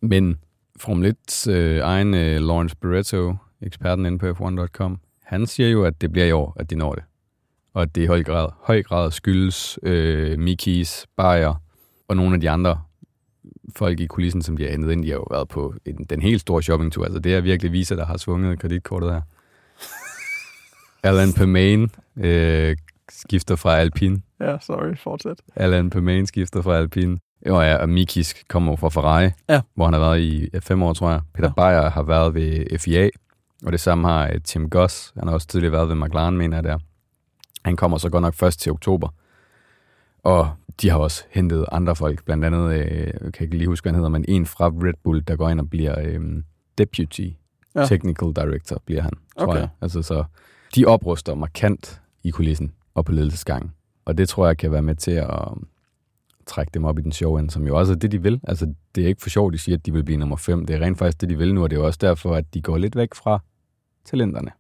Men 0.01 0.37
Formel 0.77 1.15
1's 1.31 1.51
øh, 1.51 1.81
egen 1.83 2.15
øh, 2.15 2.41
Lawrence 2.41 2.77
Barretto, 2.77 3.35
eksperten 3.63 4.07
inde 4.07 4.19
på 4.19 4.31
F1.com, 4.31 4.99
han 5.25 5.47
siger 5.47 5.69
jo, 5.69 5.85
at 5.85 6.01
det 6.01 6.13
bliver 6.13 6.27
i 6.27 6.33
år, 6.33 6.57
at 6.57 6.71
de 6.71 6.75
når 6.77 6.95
det. 6.95 7.05
Og 7.77 7.83
at 7.83 7.95
det 7.95 8.03
i 8.03 8.07
høj 8.07 8.23
grad, 8.23 8.49
høj 8.63 8.83
grad 8.83 9.11
skyldes 9.11 9.79
øh, 9.83 10.39
Mikis, 10.39 11.07
Bayer 11.17 11.63
og 12.09 12.17
nogle 12.17 12.35
af 12.35 12.41
de 12.41 12.51
andre 12.51 12.81
folk 13.77 14.01
i 14.01 14.07
kulissen, 14.07 14.43
som 14.43 14.57
de 14.57 14.63
har 14.63 14.71
hentet 14.71 14.93
ind. 14.93 15.03
De 15.03 15.09
har 15.09 15.17
jo 15.17 15.27
været 15.31 15.49
på 15.49 15.75
en, 15.85 16.05
den 16.11 16.23
helt 16.23 16.41
store 16.41 16.63
shoppingtur. 16.63 17.05
Altså 17.05 17.19
det 17.19 17.35
er 17.35 17.41
virkelig 17.41 17.73
viser, 17.73 17.97
der 17.97 18.07
har 18.07 18.17
svunget 18.17 18.59
kreditkortet 18.61 19.13
her. 19.13 19.21
Alan 21.09 21.33
Permain 21.33 21.91
øh, 22.17 22.77
skifter 23.09 23.57
fra 23.57 23.77
Alpine. 23.79 24.21
Ja, 24.41 24.57
sorry, 24.61 24.97
fortsæt. 24.97 25.37
Alan 25.57 25.91
Permain 25.91 26.27
skifter 26.27 26.63
fra 26.63 26.77
Alpine. 26.77 27.19
Jo, 27.47 27.61
ja, 27.61 27.77
og 27.77 27.89
Mikis 27.89 28.35
kommer 28.49 28.73
jo 28.73 28.77
fra 28.77 28.89
Ferrari, 28.89 29.31
Ja. 29.49 29.61
hvor 29.75 29.85
han 29.85 29.93
har 29.95 30.01
været 30.01 30.21
i 30.21 30.49
fem 30.61 30.83
år, 30.83 30.93
tror 30.93 31.11
jeg. 31.11 31.21
Peter 31.35 31.53
Ja. 31.57 31.71
Beyer 31.71 31.91
har 31.91 32.03
været 32.03 32.35
ved 32.35 32.79
FIA, 32.79 33.09
og 33.67 33.73
det 33.73 33.81
samme 33.81 34.09
har 34.09 34.27
øh, 34.29 34.41
Tim 34.45 34.71
Goss. 34.71 35.13
Han 35.19 35.29
har 35.29 35.35
også 35.35 35.47
tidligere 35.47 35.73
været 35.73 35.89
ved 35.89 35.95
McLaren, 35.97 36.37
mener 36.37 36.57
jeg 36.57 36.65
der. 36.65 36.79
Han 37.67 37.77
kommer 37.77 37.99
så 37.99 38.11
godt 38.11 38.23
nok 38.23 38.35
først 38.35 38.61
til 38.61 38.73
oktober. 38.73 39.09
Og 40.23 40.51
de 40.83 40.89
har 40.91 40.99
også 40.99 41.25
hentet 41.31 41.67
andre 41.73 41.97
folk, 41.97 42.25
blandt 42.25 42.45
andet, 42.45 42.75
øh, 42.75 43.07
jeg 43.25 43.33
kan 43.33 43.45
ikke 43.45 43.57
lige 43.59 43.69
huske, 43.69 43.85
hvad 43.85 43.93
han 43.93 43.99
hedder, 43.99 44.09
men 44.09 44.25
en 44.29 44.47
fra 44.47 44.67
Red 44.69 44.95
Bull, 45.03 45.23
der 45.29 45.37
går 45.37 45.49
ind 45.49 45.61
og 45.61 45.71
bliver 45.71 46.01
øh, 46.01 46.43
deputy 46.79 47.21
Ja. 47.75 47.81
ja. 47.81 47.87
technical 47.87 48.33
director, 48.37 48.83
bliver 48.85 49.03
han, 49.03 49.13
tror 49.39 49.47
Okay. 49.47 49.61
jeg. 49.61 49.69
Altså 49.81 50.03
så, 50.03 50.25
de 50.75 50.85
opruster 50.87 51.35
markant 51.35 52.01
i 52.23 52.31
kulissen 52.31 52.73
og 52.95 53.05
på 53.05 53.13
ledelsesgangen. 53.13 53.73
Og 54.05 54.19
det 54.19 54.29
tror 54.29 54.47
jeg 54.47 54.59
kan 54.59 54.73
være 54.73 54.83
med 54.83 54.95
til 54.95 55.11
at 55.11 55.49
um, 55.51 55.67
trække 56.47 56.71
dem 56.75 56.85
op 56.85 56.99
i 56.99 57.03
den 57.03 57.13
show 57.13 57.37
end, 57.39 57.51
som 57.51 57.67
jo 57.67 57.79
også 57.79 57.93
er 57.93 57.97
det, 57.97 58.13
de 58.13 58.23
vil. 58.23 58.41
Altså, 58.45 58.75
det 58.95 59.05
er 59.05 59.09
ikke 59.09 59.23
for 59.23 59.31
sjovt, 59.31 59.53
de 59.53 59.59
siger, 59.59 59.77
at 59.77 59.87
de 59.87 59.93
vil 59.93 60.05
blive 60.05 60.17
nummer 60.19 60.37
5. 60.37 60.67
Det 60.67 60.77
er 60.77 60.81
rent 60.81 60.99
faktisk 60.99 61.21
det, 61.21 61.29
de 61.29 61.39
vil 61.39 61.55
nu, 61.55 61.63
og 61.63 61.71
det 61.71 61.77
er 61.77 61.81
jo 61.81 61.87
også 61.87 61.99
derfor, 62.03 62.35
at 62.35 62.55
de 62.55 62.63
går 62.63 62.79
lidt 62.79 62.97
væk 62.97 63.15
fra 63.15 63.39
talenterne. 64.05 64.51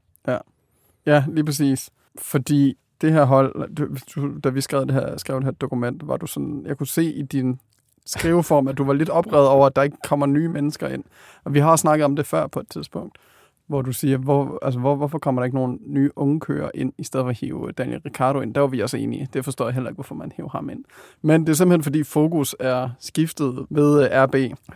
Ja, 1.06 1.24
lige 1.28 1.44
præcis. 1.44 1.90
Fordi 2.22 2.74
det 3.00 3.12
her 3.12 3.24
hold, 3.24 3.74
du, 3.74 4.38
da 4.44 4.48
vi 4.48 4.60
skrev 4.60 4.86
det, 4.86 4.94
her, 4.94 5.16
skrev 5.16 5.36
det 5.36 5.44
her 5.44 5.52
dokument, 5.52 6.08
var 6.08 6.16
du 6.16 6.26
sådan, 6.26 6.62
jeg 6.66 6.78
kunne 6.78 6.86
se 6.86 7.04
i 7.04 7.22
din 7.22 7.60
skriveform, 8.06 8.68
at 8.68 8.78
du 8.78 8.84
var 8.84 8.92
lidt 8.92 9.10
oprevet 9.10 9.48
over, 9.48 9.66
at 9.66 9.76
der 9.76 9.82
ikke 9.82 9.96
kommer 10.08 10.26
nye 10.26 10.48
mennesker 10.48 10.88
ind. 10.88 11.04
Og 11.44 11.54
vi 11.54 11.58
har 11.58 11.76
snakket 11.76 12.04
om 12.04 12.16
det 12.16 12.26
før 12.26 12.46
på 12.46 12.60
et 12.60 12.68
tidspunkt, 12.68 13.18
hvor 13.66 13.82
du 13.82 13.92
siger, 13.92 14.16
hvor, 14.16 14.58
altså, 14.62 14.80
hvor, 14.80 14.94
hvorfor 14.94 15.18
kommer 15.18 15.42
der 15.42 15.44
ikke 15.44 15.56
nogen 15.56 15.80
nye 15.86 16.10
unge 16.16 16.40
kører 16.40 16.70
ind, 16.74 16.92
i 16.98 17.04
stedet 17.04 17.24
for 17.24 17.30
at 17.30 17.38
hive 17.38 17.72
Daniel 17.72 18.00
Ricardo 18.06 18.40
ind? 18.40 18.54
Der 18.54 18.60
var 18.60 18.68
vi 18.68 18.80
også 18.80 18.96
enige. 18.96 19.28
Det 19.32 19.44
forstår 19.44 19.64
jeg 19.64 19.74
heller 19.74 19.90
ikke, 19.90 19.96
hvorfor 19.96 20.14
man 20.14 20.32
hiver 20.36 20.48
ham 20.48 20.70
ind. 20.70 20.84
Men 21.22 21.40
det 21.40 21.48
er 21.48 21.54
simpelthen, 21.54 21.82
fordi 21.82 22.02
fokus 22.02 22.56
er 22.60 22.90
skiftet 22.98 23.66
ved 23.70 24.04
øh, 24.04 24.22
RB. 24.22 24.34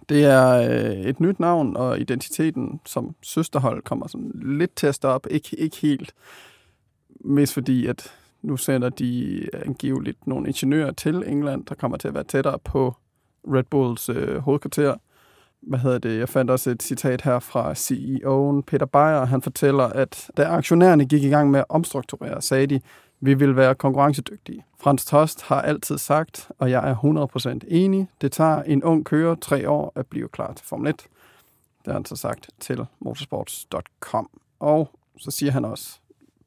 Det 0.09 0.25
er 0.25 0.53
øh, 0.57 1.01
et 1.01 1.21
nyt 1.21 1.41
navn, 1.41 1.77
og 1.77 2.01
identiteten 2.01 2.81
som 2.87 3.15
søsterhold 3.23 3.83
kommer 3.83 4.07
sådan 4.07 4.33
lidt 4.35 4.77
til 4.77 4.87
at 4.87 4.95
stoppe. 4.95 5.33
Ikke, 5.33 5.57
ikke 5.59 5.77
helt. 5.77 6.15
Mest 7.21 7.55
fordi, 7.55 7.87
at 7.87 8.13
nu 8.43 8.57
sender 8.57 8.89
de 8.89 9.49
angiveligt 9.53 10.27
nogle 10.27 10.49
ingeniører 10.49 10.93
til 10.93 11.23
England, 11.27 11.65
der 11.65 11.75
kommer 11.75 11.97
til 11.97 12.09
at 12.09 12.15
være 12.15 12.25
tættere 12.25 12.59
på 12.59 12.95
Red 13.45 13.65
Bulls 13.65 14.09
øh, 14.09 14.39
hovedkvarter. 14.39 14.95
Hvad 15.61 15.79
hedder 15.79 15.99
det? 15.99 16.19
Jeg 16.19 16.29
fandt 16.29 16.51
også 16.51 16.71
et 16.71 16.83
citat 16.83 17.23
her 17.23 17.39
fra 17.39 17.73
CEO'en 17.73 18.63
Peter 18.63 18.87
Beyer. 18.87 19.25
Han 19.25 19.43
fortæller, 19.43 19.85
at 19.85 20.31
da 20.37 20.45
aktionærerne 20.45 21.05
gik 21.07 21.23
i 21.23 21.29
gang 21.29 21.51
med 21.51 21.61
at 21.61 21.67
omstrukturere, 21.69 22.43
sagde 22.43 22.67
de, 22.67 22.81
vi 23.21 23.35
vil 23.35 23.57
være 23.57 23.75
konkurrencedygtige. 23.75 24.65
Frans 24.79 25.05
Tost 25.05 25.43
har 25.43 25.63
altid 25.63 25.99
sagt, 25.99 26.51
og 26.59 26.71
jeg 26.71 26.91
er 26.91 26.95
100% 27.65 27.67
enig, 27.69 28.09
det 28.21 28.33
tager 28.33 28.63
en 28.63 28.85
ung 28.85 29.05
kører 29.07 29.35
tre 29.35 29.69
år 29.69 29.93
at 29.95 30.07
blive 30.07 30.29
klar 30.29 30.53
til 30.53 30.67
Formel 30.67 30.89
1. 30.89 30.97
Det 30.97 31.87
har 31.87 31.93
han 31.93 32.05
så 32.05 32.17
sagt 32.17 32.51
til 32.61 32.87
motorsports.com. 33.01 34.31
Og 34.61 34.91
så 35.19 35.31
siger 35.31 35.53
han 35.53 35.65
også, 35.65 36.01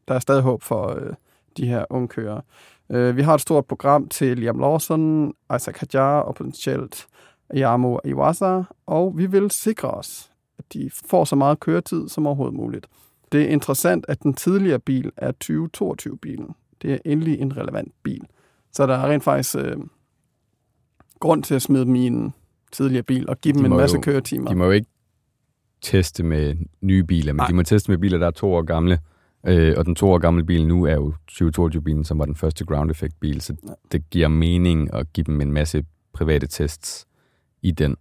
der 0.08 0.14
er 0.16 0.20
stadig 0.20 0.42
håb 0.44 0.62
for 0.64 0.88
øh, 1.00 1.14
de 1.58 1.68
her 1.68 1.86
unge 1.90 2.08
kører. 2.08 2.42
Øh, 2.90 3.18
vi 3.18 3.22
har 3.22 3.36
et 3.36 3.42
stort 3.42 3.66
program 3.66 4.08
til 4.08 4.38
Liam 4.38 4.60
Lawson, 4.60 5.34
Isaac 5.56 5.76
Hadjar 5.80 6.20
og 6.20 6.36
potentielt 6.36 7.06
Yamo 7.56 7.98
Iwasa, 8.06 8.62
og 8.86 9.18
vi 9.18 9.26
vil 9.26 9.52
sikre 9.52 9.92
os, 9.92 10.32
at 10.58 10.74
de 10.74 10.90
får 11.10 11.26
så 11.26 11.36
meget 11.36 11.60
køretid 11.60 12.10
som 12.10 12.28
overhovedet 12.28 12.56
muligt. 12.58 12.88
Det 13.32 13.42
er 13.42 13.48
interessant, 13.48 14.06
at 14.08 14.24
den 14.24 14.34
tidligere 14.34 14.80
bil 14.80 15.12
er 15.18 15.32
2022-bilen. 15.44 16.50
Det 16.82 16.94
er 16.94 16.98
endelig 17.06 17.40
en 17.40 17.58
relevant 17.58 17.92
bil. 18.04 18.22
Så 18.72 18.88
der 18.88 18.94
er 18.94 19.08
rent 19.10 19.24
faktisk 19.24 19.56
øh, 19.56 19.78
grund 21.20 21.44
til 21.44 21.56
at 21.56 21.62
smide 21.62 21.86
en 22.08 22.34
tidligere 22.72 23.04
bil 23.04 23.30
og 23.30 23.42
give 23.42 23.54
De 23.54 23.58
dem 23.58 23.66
en 23.72 23.78
masse 23.78 23.96
jo- 23.96 24.02
køretimer. 24.02 24.50
De 24.50 24.56
må 24.56 24.66
jo 24.66 24.72
ikke 24.72 24.88
teste 25.82 26.24
med 26.24 26.56
nye 26.82 27.04
biler, 27.04 27.34
men. 27.34 27.38
Nej. 27.38 27.48
de 27.48 27.54
må 27.54 27.64
teste 27.64 27.92
med 27.92 27.98
biler, 27.98 28.18
der 28.18 28.28
er 28.28 28.32
to 28.32 28.54
år 28.54 28.62
gamle. 28.62 29.00
Øh, 29.48 29.74
og 29.78 29.86
den 29.86 29.96
to 29.96 30.12
år 30.12 30.18
gamle 30.18 30.44
bil 30.44 30.68
nu 30.68 30.84
er 30.84 30.94
jo 30.94 31.14
2022-bilen, 31.32 32.04
som 32.04 32.20
var 32.20 32.26
den 32.26 32.36
første 32.36 32.66
ground 32.66 32.92
effect 32.92 33.20
bil, 33.20 33.42
så 33.42 33.56
det 33.92 34.10
giver 34.10 34.28
mening 34.28 34.94
at 34.94 35.14
give 35.14 35.24
dem 35.24 35.42
en 35.42 35.52
masse 35.52 35.86
private 36.14 36.48
tests 36.48 37.06
i 37.62 37.72
den, 37.72 37.96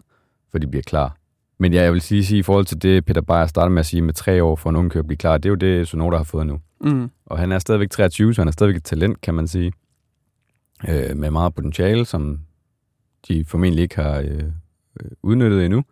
for 0.51 0.59
de 0.59 0.67
bliver 0.67 0.83
klar. 0.83 1.17
Men 1.59 1.73
ja, 1.73 1.83
jeg 1.83 1.93
vil 1.93 2.01
sige, 2.01 2.25
sige 2.25 2.39
i 2.39 2.43
forhold 2.43 2.65
til 2.65 2.83
det, 2.83 3.05
Peter 3.05 3.21
Beyer 3.21 3.47
startede 3.47 3.75
med 3.75 3.81
at 3.81 3.87
sige, 3.87 4.03
med 4.03 4.15
tre 4.15 4.43
år 4.45 4.57
for 4.57 4.71
en 4.71 4.77
ung 4.77 4.91
kører 4.91 5.03
at 5.03 5.07
blive 5.07 5.17
klar, 5.17 5.39
det 5.39 5.45
er 5.45 5.51
jo 5.51 5.55
det, 5.55 5.89
Sonoda 5.89 6.17
har 6.17 6.25
fået 6.25 6.47
nu. 6.47 6.61
Mm. 6.81 7.11
Og 7.27 7.39
han 7.39 7.53
er 7.53 7.59
stadigvæk 7.59 7.91
23, 7.91 8.35
så 8.35 8.41
han 8.41 8.49
er 8.49 8.53
stadigvæk 8.53 8.77
et 8.77 8.85
talent, 8.85 9.21
kan 9.21 9.35
man 9.35 9.49
sige. 9.49 9.73
Øh, 10.89 11.17
med 11.17 11.31
meget 11.31 11.55
potentiale, 11.55 12.05
som 12.05 12.41
de 13.29 13.45
formentlig 13.45 13.83
ikke 13.83 13.97
har 13.97 14.19
øh, 14.19 14.43
øh, 15.01 15.11
udnyttet 15.23 15.65
endnu. 15.65 15.85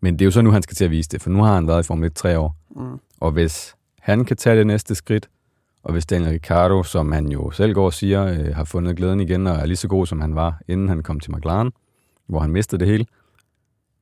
Men 0.00 0.14
det 0.14 0.20
er 0.20 0.26
jo 0.26 0.30
så 0.30 0.42
nu, 0.42 0.50
han 0.50 0.62
skal 0.62 0.74
til 0.74 0.84
at 0.84 0.90
vise 0.90 1.08
det, 1.08 1.22
for 1.22 1.30
nu 1.30 1.42
har 1.42 1.54
han 1.54 1.66
været 1.66 1.84
i 1.84 1.86
Formel 1.86 2.06
1 2.06 2.14
tre 2.14 2.38
år. 2.38 2.56
Mm. 2.76 2.98
Og 3.20 3.30
hvis 3.30 3.74
han 4.08 4.24
kan 4.24 4.36
tage 4.36 4.56
det 4.56 4.66
næste 4.66 4.94
skridt, 4.94 5.28
og 5.82 5.92
hvis 5.92 6.06
Daniel 6.06 6.30
Ricciardo, 6.30 6.82
som 6.82 7.12
han 7.12 7.28
jo 7.32 7.50
selv 7.50 7.74
går 7.74 7.84
og 7.84 7.94
siger, 7.94 8.24
øh, 8.26 8.54
har 8.56 8.64
fundet 8.64 8.96
glæden 8.96 9.20
igen 9.20 9.46
og 9.46 9.56
er 9.56 9.66
lige 9.66 9.76
så 9.76 9.88
god, 9.88 10.06
som 10.06 10.20
han 10.20 10.34
var, 10.34 10.60
inden 10.68 10.88
han 10.88 11.02
kom 11.02 11.20
til 11.20 11.32
McLaren, 11.34 11.72
hvor 12.26 12.40
han 12.40 12.50
mistede 12.50 12.80
det 12.80 12.88
hele, 12.88 13.06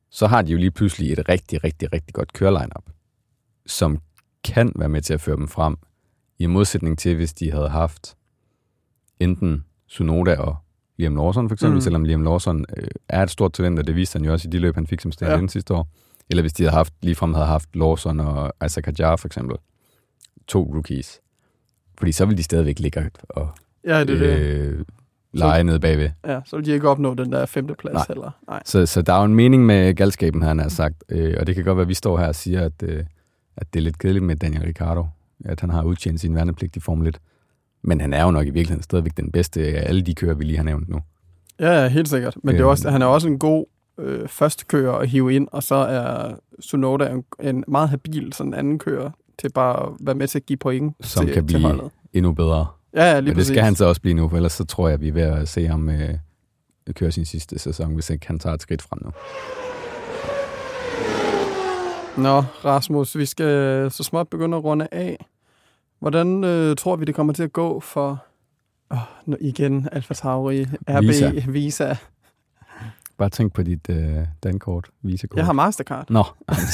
så 0.09 0.27
har 0.27 0.41
de 0.41 0.51
jo 0.51 0.57
lige 0.57 0.71
pludselig 0.71 1.11
et 1.13 1.29
rigtig, 1.29 1.63
rigtig, 1.63 1.93
rigtig 1.93 2.13
godt 2.13 2.33
køreline-up, 2.33 2.83
som 3.65 3.99
kan 4.43 4.71
være 4.75 4.89
med 4.89 5.01
til 5.01 5.13
at 5.13 5.21
føre 5.21 5.35
dem 5.35 5.47
frem, 5.47 5.77
i 6.39 6.45
modsætning 6.45 6.97
til, 6.97 7.15
hvis 7.15 7.33
de 7.33 7.51
havde 7.51 7.69
haft 7.69 8.15
enten 9.19 9.63
Sunoda 9.87 10.35
og 10.35 10.55
Liam 10.97 11.15
Lawson 11.15 11.49
for 11.49 11.53
eksempel, 11.55 11.75
Mm. 11.75 11.81
selvom 11.81 12.03
Liam 12.03 12.21
Lawson 12.23 12.65
øh, 12.77 12.87
er 13.09 13.23
et 13.23 13.29
stort 13.29 13.53
talent, 13.53 13.79
og 13.79 13.87
det 13.87 13.95
viste 13.95 14.17
han 14.17 14.25
jo 14.25 14.31
også 14.31 14.47
i 14.47 14.51
de 14.51 14.59
løb, 14.59 14.75
han 14.75 14.87
fik 14.87 15.01
som 15.01 15.11
stand 15.11 15.41
Ja. 15.41 15.47
sidste 15.47 15.73
år. 15.73 15.87
Eller 16.29 16.43
hvis 16.43 16.53
de 16.53 16.63
havde 16.63 16.75
haft, 16.75 16.93
ligefrem 17.01 17.33
havde 17.33 17.47
haft 17.47 17.75
Lawson 17.75 18.19
og 18.19 18.53
Isaac 18.65 18.85
Hadjar 18.85 19.15
for 19.15 19.27
eksempel. 19.27 19.57
To 20.47 20.71
rookies. 20.73 21.19
Fordi 21.97 22.11
så 22.11 22.25
vil 22.25 22.37
de 22.37 22.43
stadigvæk 22.43 22.79
ligge 22.79 23.09
og 23.29 23.49
Ja, 23.85 23.99
det 23.99 24.07
det. 24.19 24.39
øh, 24.39 24.85
lege 25.33 25.63
nede 25.63 25.79
bagved. 25.79 26.09
Ja, 26.27 26.39
så 26.45 26.55
vil 26.55 26.65
de 26.65 26.71
ikke 26.71 26.89
opnå 26.89 27.13
den 27.13 27.31
der 27.31 27.45
femteplads 27.45 27.93
Nej. 27.93 28.05
heller. 28.07 28.31
Nej. 28.47 28.61
Så, 28.65 28.85
så 28.85 29.01
der 29.01 29.13
er 29.13 29.17
jo 29.19 29.23
en 29.25 29.35
mening 29.35 29.65
med 29.65 29.93
galskaben, 29.93 30.41
han 30.41 30.59
har 30.59 30.69
sagt. 30.69 31.03
Øh, 31.09 31.35
og 31.39 31.47
det 31.47 31.55
kan 31.55 31.63
godt 31.63 31.77
være, 31.77 31.81
at 31.83 31.89
vi 31.89 31.93
står 31.93 32.17
her 32.17 32.27
og 32.27 32.35
siger, 32.35 32.61
at, 32.65 32.83
øh, 32.83 33.03
at 33.57 33.73
det 33.73 33.79
er 33.79 33.83
lidt 33.83 33.97
kedeligt 33.97 34.25
med 34.25 34.35
Daniel 34.35 34.61
Ricciardo. 34.63 35.05
At 35.45 35.59
han 35.61 35.69
har 35.69 35.83
udtjent 35.83 36.19
sin 36.19 36.35
værnepligt 36.35 36.75
i 36.75 36.79
Formel 36.79 37.07
1. 37.07 37.19
Men 37.81 38.01
han 38.01 38.13
er 38.13 38.23
jo 38.23 38.31
nok 38.31 38.47
i 38.47 38.49
virkeligheden 38.49 38.83
stadigvæk 38.83 39.17
den 39.17 39.31
bedste 39.31 39.61
af 39.61 39.89
alle 39.89 40.01
de 40.01 40.15
kører, 40.15 40.33
vi 40.33 40.43
lige 40.43 40.57
har 40.57 40.63
nævnt 40.63 40.89
nu. 40.89 40.99
Ja, 41.59 41.81
ja, 41.81 41.87
helt 41.87 42.09
sikkert. 42.09 42.37
Men 42.43 42.55
det 42.55 42.61
er 42.61 42.65
Øhm. 42.65 42.69
også, 42.69 42.89
han 42.89 43.01
er 43.01 43.05
også 43.05 43.27
en 43.27 43.39
god 43.39 43.65
øh, 43.99 44.27
første 44.27 44.65
kører 44.65 44.93
at 44.93 45.09
hive 45.09 45.33
ind, 45.33 45.47
og 45.51 45.63
så 45.63 45.75
er 45.75 46.35
Sunoda 46.59 47.09
en, 47.09 47.23
en 47.39 47.63
meget 47.67 47.89
habil 47.89 48.33
sådan 48.33 48.53
anden 48.53 48.79
kører 48.79 49.11
til 49.39 49.51
bare 49.51 49.83
at 49.85 49.89
være 49.99 50.15
med 50.15 50.27
til 50.27 50.39
at 50.39 50.45
give 50.45 50.57
point 50.57 50.95
Som 51.01 51.25
til, 51.25 51.33
kan 51.33 51.47
til 51.47 51.53
blive 51.55 51.67
holdet. 51.67 51.91
endnu 52.13 52.31
bedre. 52.31 52.67
Ja, 52.93 53.03
ja, 53.03 53.13
lige 53.13 53.21
Men 53.21 53.27
det 53.27 53.35
præcis. 53.35 53.47
skal 53.53 53.63
han 53.63 53.75
så 53.75 53.85
også 53.85 54.01
blive 54.01 54.13
nu, 54.13 54.29
for 54.29 54.35
ellers 54.35 54.51
så 54.53 54.65
tror 54.65 54.87
jeg, 54.87 54.93
at 54.93 55.01
vi 55.01 55.07
er 55.07 55.11
ved 55.13 55.21
at 55.21 55.47
se 55.47 55.67
ham 55.67 55.89
øh, 55.89 56.13
køre 56.95 57.11
sin 57.11 57.25
sidste 57.25 57.59
sæson, 57.59 57.93
hvis 57.93 58.09
ikke 58.09 58.27
han 58.27 58.39
tager 58.39 58.53
et 58.53 58.61
skridt 58.61 58.81
frem 58.81 58.99
nu. 59.05 59.11
Nå, 62.23 62.41
Rasmus, 62.65 63.17
vi 63.17 63.25
skal 63.25 63.91
så 63.91 64.03
småt 64.03 64.27
begynde 64.27 64.57
at 64.57 64.63
runde 64.63 64.87
af. 64.91 65.25
Hvordan 65.99 66.43
øh, 66.43 66.75
tror 66.75 66.95
vi, 66.95 67.05
det 67.05 67.15
kommer 67.15 67.33
til 67.33 67.43
at 67.43 67.53
gå 67.53 67.79
for 67.79 68.23
oh, 68.89 68.97
igen 69.39 69.89
Alfa 69.91 70.13
Tauri, 70.13 70.65
RB, 70.89 71.01
Visa. 71.03 71.31
Visa? 71.47 71.95
Bare 73.17 73.29
tænk 73.29 73.53
på 73.53 73.63
dit 73.63 73.89
øh, 73.89 74.17
dankort, 74.43 74.89
visekort. 75.01 75.37
Jeg 75.37 75.45
har 75.45 75.53
Mastercard. 75.53 76.09
Nå, 76.09 76.23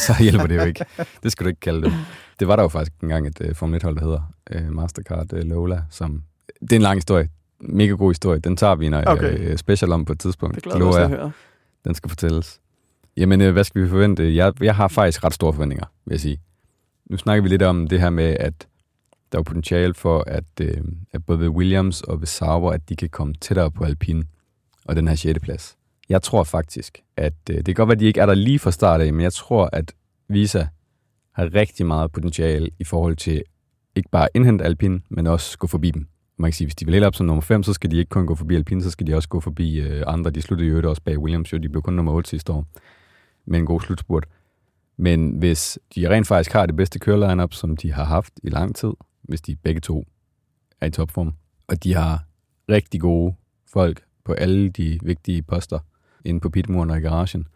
så 0.07 0.13
hjælper 0.19 0.47
det 0.47 0.55
jo 0.55 0.63
ikke. 0.63 0.85
Det 1.23 1.31
skal 1.31 1.43
du 1.43 1.47
ikke 1.47 1.59
kalde 1.59 1.81
det. 1.81 1.93
Det 2.39 2.47
var 2.47 2.55
der 2.55 2.63
jo 2.63 2.69
faktisk 2.69 2.91
engang 3.03 3.27
et 3.27 3.41
uh, 3.41 3.55
Formel 3.55 3.79
1-hold, 3.81 3.95
der 3.95 4.01
hedder 4.03 4.21
uh, 4.55 4.75
Mastercard 4.75 5.33
uh, 5.33 5.39
Lola, 5.39 5.81
som... 5.89 6.23
Det 6.61 6.71
er 6.71 6.75
en 6.75 6.81
lang 6.81 6.97
historie. 6.97 7.29
Mega 7.59 7.91
god 7.91 8.09
historie. 8.11 8.39
Den 8.39 8.57
tager 8.57 8.75
vi, 8.75 8.89
når 8.89 9.03
Okay. 9.07 9.51
uh, 9.51 9.57
special 9.57 9.91
om 9.91 10.05
på 10.05 10.13
et 10.13 10.19
tidspunkt. 10.19 10.55
Det 10.55 10.63
glæder 10.63 10.99
jeg 10.99 11.09
høre. 11.09 11.31
Den 11.85 11.95
skal 11.95 12.09
fortælles. 12.09 12.59
Jamen, 13.17 13.41
uh, 13.41 13.49
hvad 13.49 13.63
skal 13.63 13.83
vi 13.83 13.89
forvente? 13.89 14.35
Jeg, 14.35 14.63
jeg 14.63 14.75
har 14.75 14.87
faktisk 14.87 15.23
ret 15.23 15.33
store 15.33 15.53
forventninger, 15.53 15.85
vil 16.05 16.13
jeg 16.13 16.19
sige. 16.19 16.37
Nu 17.09 17.17
snakker 17.17 17.43
vi 17.43 17.49
lidt 17.49 17.61
om 17.61 17.87
det 17.87 17.99
her 18.01 18.09
med, 18.09 18.37
at 18.39 18.67
der 19.31 19.39
er 19.39 19.43
potentiale 19.43 19.93
for, 19.93 20.23
at, 20.27 20.43
uh, 20.61 20.67
at 21.13 21.25
både 21.25 21.39
ved 21.39 21.47
Williams 21.47 22.01
og 22.01 22.19
ved 22.19 22.27
Sauber, 22.27 22.71
at 22.71 22.89
de 22.89 22.95
kan 22.95 23.09
komme 23.09 23.33
tættere 23.41 23.71
på 23.71 23.83
Alpine 23.83 24.23
og 24.85 24.95
den 24.95 25.07
her 25.07 25.15
6. 25.15 25.39
plads. 25.39 25.77
Jeg 26.09 26.21
tror 26.21 26.43
faktisk, 26.43 27.01
at 27.17 27.33
øh, 27.49 27.55
det 27.55 27.65
kan 27.65 27.75
godt 27.75 27.87
være, 27.87 27.95
at 27.95 27.99
de 27.99 28.05
ikke 28.05 28.21
er 28.21 28.25
der 28.25 28.33
lige 28.33 28.59
fra 28.59 28.71
start 28.71 29.01
af, 29.01 29.13
men 29.13 29.21
jeg 29.21 29.33
tror, 29.33 29.69
at 29.73 29.93
Visa 30.27 30.67
har 31.31 31.55
rigtig 31.55 31.85
meget 31.85 32.11
potentiale 32.11 32.69
i 32.79 32.83
forhold 32.83 33.15
til 33.15 33.43
ikke 33.95 34.09
bare 34.09 34.27
indhente 34.33 34.63
Alpine, 34.63 35.01
men 35.09 35.27
også 35.27 35.57
gå 35.57 35.67
forbi 35.67 35.91
dem. 35.91 36.07
Man 36.37 36.51
kan 36.51 36.53
sige, 36.53 36.65
hvis 36.65 36.75
de 36.75 36.85
vil 36.85 36.93
helt 36.93 37.05
op 37.05 37.15
som 37.15 37.25
nummer 37.25 37.41
5, 37.41 37.63
så 37.63 37.73
skal 37.73 37.91
de 37.91 37.97
ikke 37.97 38.09
kun 38.09 38.25
gå 38.25 38.35
forbi 38.35 38.55
Alpine, 38.55 38.83
så 38.83 38.91
skal 38.91 39.07
de 39.07 39.15
også 39.15 39.29
gå 39.29 39.39
forbi 39.39 39.79
øh, 39.79 40.03
andre. 40.07 40.31
De 40.31 40.41
sluttede 40.41 40.69
jo 40.69 40.89
også 40.89 41.01
bag 41.01 41.19
Williams, 41.19 41.53
jo. 41.53 41.57
de 41.57 41.69
blev 41.69 41.81
kun 41.81 41.93
nummer 41.93 42.11
8 42.11 42.29
sidste 42.29 42.51
år, 42.51 42.65
med 43.45 43.59
en 43.59 43.65
god 43.65 43.81
slutspurt. 43.81 44.25
Men 44.97 45.31
hvis 45.31 45.79
de 45.95 46.09
rent 46.09 46.27
faktisk 46.27 46.53
har 46.53 46.65
det 46.65 46.75
bedste 46.75 46.99
kørelineup, 46.99 47.53
som 47.53 47.77
de 47.77 47.91
har 47.91 48.03
haft 48.03 48.33
i 48.43 48.49
lang 48.49 48.75
tid, 48.75 48.91
hvis 49.21 49.41
de 49.41 49.55
begge 49.55 49.81
to 49.81 50.03
er 50.81 50.85
i 50.85 50.91
topform, 50.91 51.33
og 51.67 51.83
de 51.83 51.93
har 51.93 52.23
rigtig 52.69 53.01
gode 53.01 53.35
folk 53.73 54.03
på 54.25 54.33
alle 54.33 54.69
de 54.69 54.99
vigtige 55.03 55.41
poster 55.41 55.79
inde 56.25 56.39
på 56.39 56.49
pitmuren 56.49 56.89
og 56.89 56.97
i 56.97 57.01
garagen, 57.01 57.47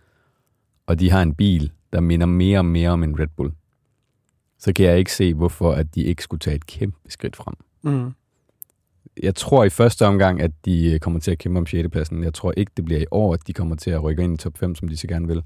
og 0.86 1.00
de 1.00 1.12
har 1.12 1.22
en 1.22 1.36
bil, 1.36 1.72
der 1.94 2.00
minder 2.00 2.26
mere 2.26 2.60
og 2.60 2.66
mere 2.66 2.90
om 2.90 3.04
en 3.04 3.20
Red 3.20 3.28
Bull, 3.28 3.52
så 4.60 4.74
kan 4.74 4.86
jeg 4.86 5.00
ikke 5.00 5.14
se, 5.14 5.34
hvorfor 5.34 5.72
at 5.72 5.96
de 5.96 6.02
ikke 6.02 6.24
skulle 6.24 6.40
tage 6.40 6.56
et 6.56 6.66
kæmpe 6.66 6.98
skridt 7.10 7.36
frem. 7.36 7.54
Mm. 7.84 8.14
Jeg 9.24 9.36
tror 9.36 9.64
i 9.64 9.70
første 9.70 10.06
omgang, 10.06 10.42
at 10.42 10.52
de 10.66 10.94
øh, 10.94 11.00
kommer 11.00 11.20
til 11.20 11.32
at 11.32 11.38
kæmpe 11.38 11.60
om 11.60 11.66
6. 11.66 11.90
pladsen. 11.92 12.24
Jeg 12.24 12.34
tror 12.34 12.54
ikke, 12.58 12.72
det 12.78 12.86
bliver 12.86 13.02
i 13.02 13.06
år, 13.12 13.34
at 13.34 13.48
de 13.48 13.54
kommer 13.54 13.76
til 13.76 13.92
at 13.92 14.04
rykke 14.04 14.24
ind 14.24 14.34
i 14.34 14.38
top 14.38 14.58
5, 14.58 14.76
som 14.76 14.88
de 14.88 14.98
så 14.98 15.08
gerne 15.08 15.28
vil. 15.28 15.44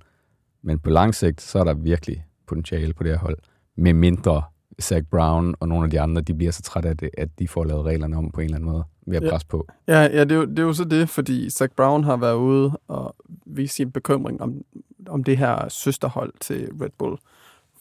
Men 0.62 0.80
på 0.80 0.90
lang 0.90 1.16
sigt, 1.16 1.42
så 1.42 1.60
er 1.60 1.64
der 1.64 1.74
virkelig 1.74 2.26
potentiale 2.48 2.94
på 2.94 3.04
det 3.04 3.12
her 3.12 3.20
hold. 3.20 3.38
Med 3.76 3.94
mindre 3.94 4.44
Zach 4.82 5.04
Brown 5.04 5.56
og 5.60 5.68
nogle 5.68 5.84
af 5.84 5.90
de 5.90 6.02
andre, 6.02 6.22
de 6.22 6.34
bliver 6.34 6.52
så 6.52 6.62
trætte 6.62 6.90
af 6.90 6.98
det, 6.98 7.10
at 7.18 7.40
de 7.40 7.48
får 7.48 7.64
lavet 7.64 7.86
reglerne 7.86 8.18
om 8.18 8.32
på 8.32 8.42
en 8.42 8.46
eller 8.46 8.58
anden 8.58 8.72
måde 8.72 8.84
Ja. 9.08 9.20
presse 9.30 9.48
på. 9.48 9.68
Ja, 9.88 10.02
ja 10.02 10.24
det, 10.24 10.32
er 10.32 10.36
jo, 10.36 10.46
det 10.46 10.60
er 10.60 10.64
jo 10.64 10.74
så 10.74 10.84
det, 10.84 11.10
fordi 11.10 11.50
Zach 11.50 11.74
Brown 11.76 12.04
har 12.04 12.18
været 12.18 12.36
ude 12.36 12.72
og 12.88 13.16
vise 13.46 13.76
sin 13.76 13.92
bekymring 13.92 14.42
om, 14.42 14.64
om 15.08 15.24
det 15.24 15.38
her 15.38 15.70
søsterhold 15.70 16.34
til 16.40 16.70
Red 16.82 16.90
Bull. 16.98 17.18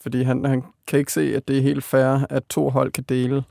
Fordi 0.01 0.23
han, 0.23 0.45
han 0.45 0.63
kan 0.87 0.99
ikke 0.99 1.13
se, 1.13 1.35
at 1.35 1.47
det 1.47 1.57
er 1.57 1.61
helt 1.61 1.83
fair, 1.83 2.25
at 2.29 2.43
to 2.49 2.69
hold 2.69 2.91
kan 2.91 3.03
dele 3.09 3.43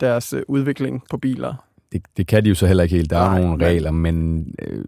deres 0.00 0.32
øh, 0.32 0.42
udvikling 0.48 1.02
på 1.10 1.16
biler. 1.16 1.54
Det, 1.92 2.02
det 2.16 2.26
kan 2.26 2.44
de 2.44 2.48
jo 2.48 2.54
så 2.54 2.66
heller 2.66 2.82
ikke 2.82 2.96
helt. 2.96 3.10
Der 3.10 3.18
er 3.18 3.28
Nej, 3.28 3.40
nogle 3.40 3.66
regler, 3.66 3.90
men 3.90 4.46
øh, 4.62 4.84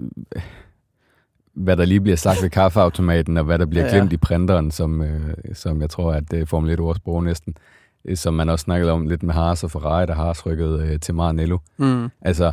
hvad 1.53 1.77
der 1.77 1.85
lige 1.85 2.01
bliver 2.01 2.17
sagt 2.17 2.43
ved 2.43 2.51
kaffeautomaten, 2.51 3.37
og 3.37 3.45
hvad 3.45 3.59
der 3.59 3.67
bliver 3.67 3.85
Ja, 3.85 3.91
ja, 3.91 3.97
glemt 3.97 4.13
i 4.13 4.17
printeren, 4.17 4.71
som, 4.71 5.03
øh, 5.03 5.35
som 5.53 5.81
jeg 5.81 5.91
tror, 5.91 6.13
at 6.13 6.33
øh, 6.33 6.47
Formel 6.47 6.71
1 6.71 6.81
ordsprog 6.81 7.25
næsten, 7.25 7.57
øh, 7.57 7.86
som 8.15 8.35
man 8.35 8.49
også 8.49 8.63
snakkede 8.63 8.93
om 8.93 9.07
lidt 9.07 9.23
med 9.23 9.35
Haas 9.35 9.65
og 9.65 9.71
Ferrari, 9.71 10.07
der 10.07 10.15
har 10.15 10.43
rykket 10.47 10.81
øh, 10.81 11.01
til 11.01 11.15
Maranello. 11.15 11.59
Mm. 11.77 12.09
Altså, 12.21 12.53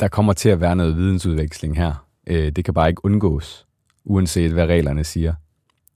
der 0.00 0.08
kommer 0.08 0.32
til 0.32 0.48
at 0.48 0.60
være 0.60 0.76
noget 0.76 0.96
vidensudveksling 0.96 1.76
her. 1.76 2.06
Øh, 2.26 2.52
det 2.52 2.64
kan 2.64 2.74
bare 2.74 2.88
ikke 2.88 3.04
undgås, 3.04 3.66
uanset 4.04 4.52
hvad 4.52 4.66
reglerne 4.66 5.04
siger. 5.04 5.34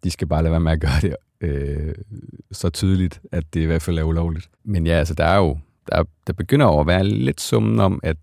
De 0.05 0.11
skal 0.11 0.27
bare 0.27 0.43
lade 0.43 0.51
være 0.51 0.61
med 0.61 0.73
at 0.73 0.81
gøre 0.81 1.01
det 1.03 1.17
øh, 1.41 1.95
så 2.53 2.71
tydeligt, 2.71 3.21
at 3.33 3.55
det 3.55 3.61
i 3.61 3.65
hvert 3.65 3.83
fald 3.83 3.99
er 3.99 4.03
ulovligt. 4.03 4.51
Men 4.65 4.87
ja, 4.87 4.93
altså, 4.93 5.15
der 5.15 5.25
er 5.25 5.37
jo, 5.37 5.59
der, 5.93 6.05
der 6.27 6.33
begynder 6.33 6.67
jo 6.67 6.81
at 6.81 6.87
være 6.87 7.05
lidt 7.05 7.41
summen 7.41 7.81
om, 7.81 8.01
at 8.03 8.17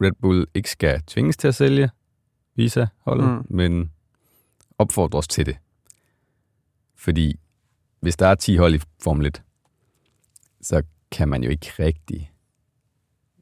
Red 0.00 0.12
Bull 0.22 0.46
ikke 0.54 0.70
skal 0.70 1.02
tvinges 1.06 1.36
til 1.36 1.48
at 1.48 1.54
sælge 1.54 1.90
Visa-holdet, 2.56 3.28
mm. 3.28 3.56
men 3.56 3.90
opfordres 4.78 5.28
til 5.28 5.46
det. 5.46 5.56
Fordi 6.96 7.40
hvis 8.00 8.16
der 8.16 8.26
er 8.26 8.34
10 8.34 8.56
hold 8.56 8.74
i 8.74 8.80
Formel 9.02 9.26
1, 9.26 9.42
så 10.66 10.82
kan 11.12 11.28
man 11.28 11.42
jo 11.44 11.50
ikke 11.50 11.72
rigtig 11.78 12.32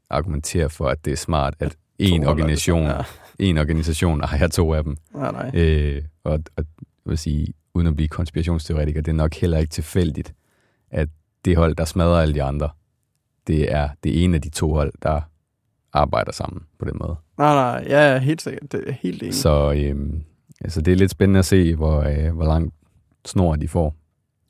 argumentere 0.09 0.69
for, 0.69 0.87
at 0.89 1.05
det 1.05 1.13
er 1.13 1.17
smart, 1.17 1.53
at 1.59 1.75
en 1.99 2.23
organisation, 2.23 2.87
altså. 2.87 3.13
en 3.39 3.57
organisation 3.57 4.21
ejer 4.21 4.47
to 4.47 4.73
af 4.73 4.83
dem. 4.83 4.97
Ja, 5.15 5.31
nej. 5.31 5.51
Øh, 5.53 6.03
og, 6.23 6.33
og 6.33 6.65
jeg 7.05 7.09
vil 7.09 7.17
sige, 7.17 7.53
uden 7.73 7.87
at 7.87 7.95
blive 7.95 8.07
konspirationsteoretiker, 8.07 9.01
det 9.01 9.11
er 9.11 9.15
nok 9.15 9.33
heller 9.33 9.57
ikke 9.57 9.71
tilfældigt, 9.71 10.33
at 10.91 11.09
det 11.45 11.57
hold, 11.57 11.75
der 11.75 11.85
smadrer 11.85 12.21
alle 12.21 12.33
de 12.33 12.43
andre, 12.43 12.69
det 13.47 13.71
er 13.73 13.89
det 14.03 14.23
ene 14.23 14.35
af 14.35 14.41
de 14.41 14.49
to 14.49 14.73
hold, 14.73 14.93
der 15.01 15.21
arbejder 15.93 16.31
sammen 16.31 16.63
på 16.79 16.85
den 16.85 16.93
måde. 16.99 17.15
Nej, 17.37 17.53
nej, 17.53 17.85
ja, 17.89 18.13
ja, 18.13 18.19
helt 18.19 18.41
sikkert. 18.41 18.71
Det 18.71 18.83
er 18.87 18.91
helt 18.91 19.23
enig. 19.23 19.35
Så 19.35 19.73
øhm, 19.77 20.23
altså, 20.61 20.81
det 20.81 20.91
er 20.91 20.95
lidt 20.95 21.11
spændende 21.11 21.39
at 21.39 21.45
se, 21.45 21.75
hvor, 21.75 22.01
øh, 22.01 22.35
hvor 22.35 22.45
langt 22.45 22.75
snor 23.25 23.55
de 23.55 23.67
får, 23.67 23.95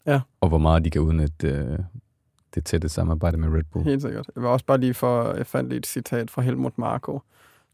Ja. 0.07 0.19
og 0.41 0.49
hvor 0.49 0.57
meget 0.57 0.85
de 0.85 0.89
kan 0.89 1.01
udnytte 1.01 1.47
øh, 1.47 1.79
det 2.55 2.65
tætte 2.65 2.89
samarbejde 2.89 3.37
med 3.37 3.49
Red 3.49 3.63
Bull. 3.71 3.85
Helt 3.85 4.01
sikkert. 4.01 4.29
Jeg 4.35 4.41
vil 4.43 4.49
også 4.49 4.65
bare 4.65 4.77
lige 4.77 4.93
for, 4.93 5.33
jeg 5.33 5.47
fandt 5.47 5.69
lige 5.69 5.77
et 5.79 5.87
citat 5.87 6.31
fra 6.31 6.41
Helmut 6.41 6.77
Marko, 6.77 7.19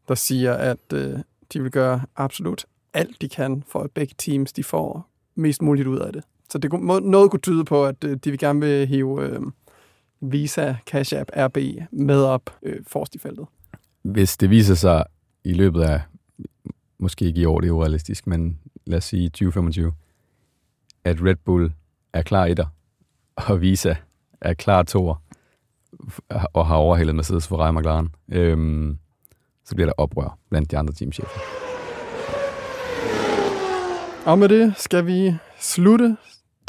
der 0.08 0.14
siger, 0.14 0.52
at 0.54 0.92
øh, 0.94 1.18
de 1.52 1.62
vil 1.62 1.70
gøre 1.70 2.00
absolut 2.16 2.64
alt, 2.94 3.20
de 3.22 3.28
kan, 3.28 3.64
for 3.68 3.80
at 3.80 3.90
begge 3.90 4.14
teams 4.18 4.52
de 4.52 4.64
får 4.64 5.08
mest 5.34 5.62
muligt 5.62 5.88
ud 5.88 5.98
af 5.98 6.12
det. 6.12 6.22
Så 6.50 6.58
det 6.58 6.72
må- 6.72 6.98
noget 6.98 7.30
kunne 7.30 7.40
tyde 7.40 7.64
på, 7.64 7.86
at 7.86 8.04
øh, 8.04 8.16
de 8.16 8.30
vil 8.30 8.38
gerne 8.38 8.60
vil 8.60 8.86
hive 8.86 9.22
øh, 9.28 9.40
Visa, 10.20 10.74
Cash 10.86 11.14
App, 11.16 11.30
RB 11.36 11.56
med 11.92 12.22
op 12.22 12.50
øh, 12.62 12.76
forrest 12.86 13.14
i 13.14 13.18
feltet. 13.18 13.46
Hvis 14.02 14.36
det 14.36 14.50
viser 14.50 14.74
sig 14.74 15.04
i 15.44 15.52
løbet 15.52 15.82
af, 15.82 16.00
måske 16.98 17.24
ikke 17.24 17.40
i 17.40 17.44
år, 17.44 17.60
det 17.60 17.68
er 17.68 17.72
urealistisk, 17.72 18.26
men 18.26 18.58
lad 18.86 18.98
os 18.98 19.04
sige 19.04 19.28
2025, 19.28 19.92
at 21.04 21.22
Red 21.24 21.36
Bull 21.44 21.72
er 22.12 22.22
klar 22.22 22.46
etter, 22.46 22.66
og 23.36 23.60
Visa 23.60 23.94
er 24.44 24.54
klar 24.54 24.82
toer, 24.82 25.14
øh, 26.32 26.44
og 26.52 26.66
har 26.66 26.76
overhældet 26.76 27.14
Mercedes 27.14 27.48
Ferrari 27.48 27.68
og 27.68 27.74
McLaren, 27.74 28.14
øhm, 28.32 28.98
så 29.64 29.74
bliver 29.74 29.86
der 29.86 29.94
oprør 29.96 30.38
blandt 30.50 30.70
de 30.70 30.78
andre 30.78 30.92
teamchefer. 30.92 31.40
Og 34.26 34.38
med 34.38 34.48
det 34.48 34.74
skal 34.76 35.06
vi 35.06 35.34
slutte 35.58 36.16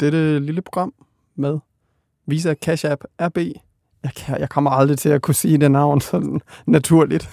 dette 0.00 0.38
lille 0.38 0.62
program 0.62 0.94
med 1.34 1.58
Visa, 2.26 2.54
Cash 2.54 2.86
App, 2.88 3.04
RB. 3.20 3.38
Jeg, 4.02 4.12
kan, 4.16 4.40
jeg 4.40 4.48
kommer 4.48 4.70
aldrig 4.70 4.98
til 4.98 5.08
at 5.08 5.22
kunne 5.22 5.34
sige 5.34 5.58
det 5.58 5.70
navn 5.70 6.00
sådan 6.00 6.40
naturligt. 6.66 7.30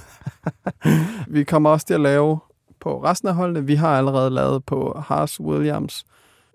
vi 1.27 1.43
kommer 1.43 1.69
også 1.69 1.85
til 1.85 1.93
at 1.93 2.01
lave 2.01 2.39
på 2.79 3.03
resten 3.03 3.29
af 3.29 3.35
holdene. 3.35 3.65
Vi 3.65 3.75
har 3.75 3.97
allerede 3.97 4.29
lavet 4.29 4.65
på 4.65 5.03
Haas, 5.07 5.39
Williams, 5.39 6.05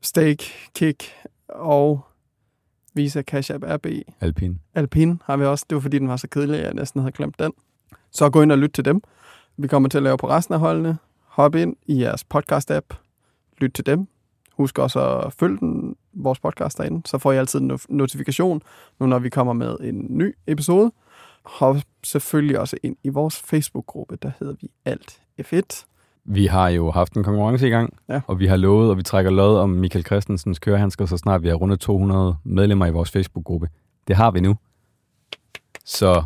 Stake, 0.02 0.44
Kick 0.74 1.04
og 1.48 2.06
Visa, 2.96 3.22
Cash 3.22 3.54
App, 3.54 3.64
RB. 3.64 3.86
Alpine. 4.20 4.58
Alpine 4.74 5.18
har 5.24 5.36
vi 5.36 5.44
også. 5.44 5.66
Det 5.70 5.76
var 5.76 5.80
fordi, 5.80 5.98
den 5.98 6.08
var 6.08 6.16
så 6.16 6.28
kedelig, 6.28 6.58
at 6.58 6.64
jeg 6.64 6.74
næsten 6.74 7.00
havde 7.00 7.12
glemt 7.12 7.38
den. 7.38 7.52
Så 8.10 8.30
gå 8.30 8.42
ind 8.42 8.52
og 8.52 8.58
lyt 8.58 8.70
til 8.70 8.84
dem. 8.84 9.02
Vi 9.56 9.68
kommer 9.68 9.88
til 9.88 9.98
at 9.98 10.02
lave 10.04 10.16
på 10.18 10.28
resten 10.28 10.54
af 10.54 10.60
holdene. 10.60 10.98
Hop 11.24 11.54
ind 11.54 11.76
i 11.86 12.00
jeres 12.02 12.24
podcast-app. 12.34 12.96
Lyt 13.58 13.72
til 13.74 13.86
dem. 13.86 14.06
Husk 14.52 14.78
også 14.78 15.18
at 15.18 15.32
følge 15.32 15.58
den, 15.58 15.96
vores 16.12 16.40
podcast 16.40 16.78
derinde, 16.78 17.08
så 17.08 17.18
får 17.18 17.32
I 17.32 17.36
altid 17.36 17.60
en 17.60 17.70
no- 17.70 17.86
notifikation, 17.88 18.62
nu 19.00 19.06
når 19.06 19.18
vi 19.18 19.28
kommer 19.28 19.52
med 19.52 19.76
en 19.80 20.06
ny 20.08 20.34
episode. 20.46 20.92
Hop 21.44 21.76
selvfølgelig 22.04 22.58
også 22.58 22.76
ind 22.82 22.96
i 23.04 23.08
vores 23.08 23.38
Facebook-gruppe, 23.38 24.16
der 24.22 24.30
hedder 24.38 24.54
vi 24.60 24.70
Alt 24.84 25.22
F1. 25.40 25.84
Vi 26.28 26.46
har 26.46 26.68
jo 26.68 26.90
haft 26.90 27.12
en 27.12 27.24
konkurrence 27.24 27.66
i 27.66 27.70
gang, 27.70 27.94
Ja. 28.08 28.20
og 28.26 28.38
vi 28.38 28.46
har 28.46 28.56
lovet, 28.56 28.90
og 28.90 28.96
vi 28.96 29.02
trækker 29.02 29.30
lod 29.30 29.58
om 29.58 29.70
Michael 29.70 30.04
Christensens 30.04 30.58
kørehandsker, 30.58 31.06
så 31.06 31.16
snart 31.16 31.42
vi 31.42 31.48
har 31.48 31.54
rundet 31.54 31.80
200 31.80 32.36
medlemmer 32.44 32.86
i 32.86 32.90
vores 32.90 33.10
Facebook-gruppe. 33.10 33.68
Det 34.08 34.16
har 34.16 34.30
vi 34.30 34.40
nu. 34.40 34.56
Så 35.84 36.24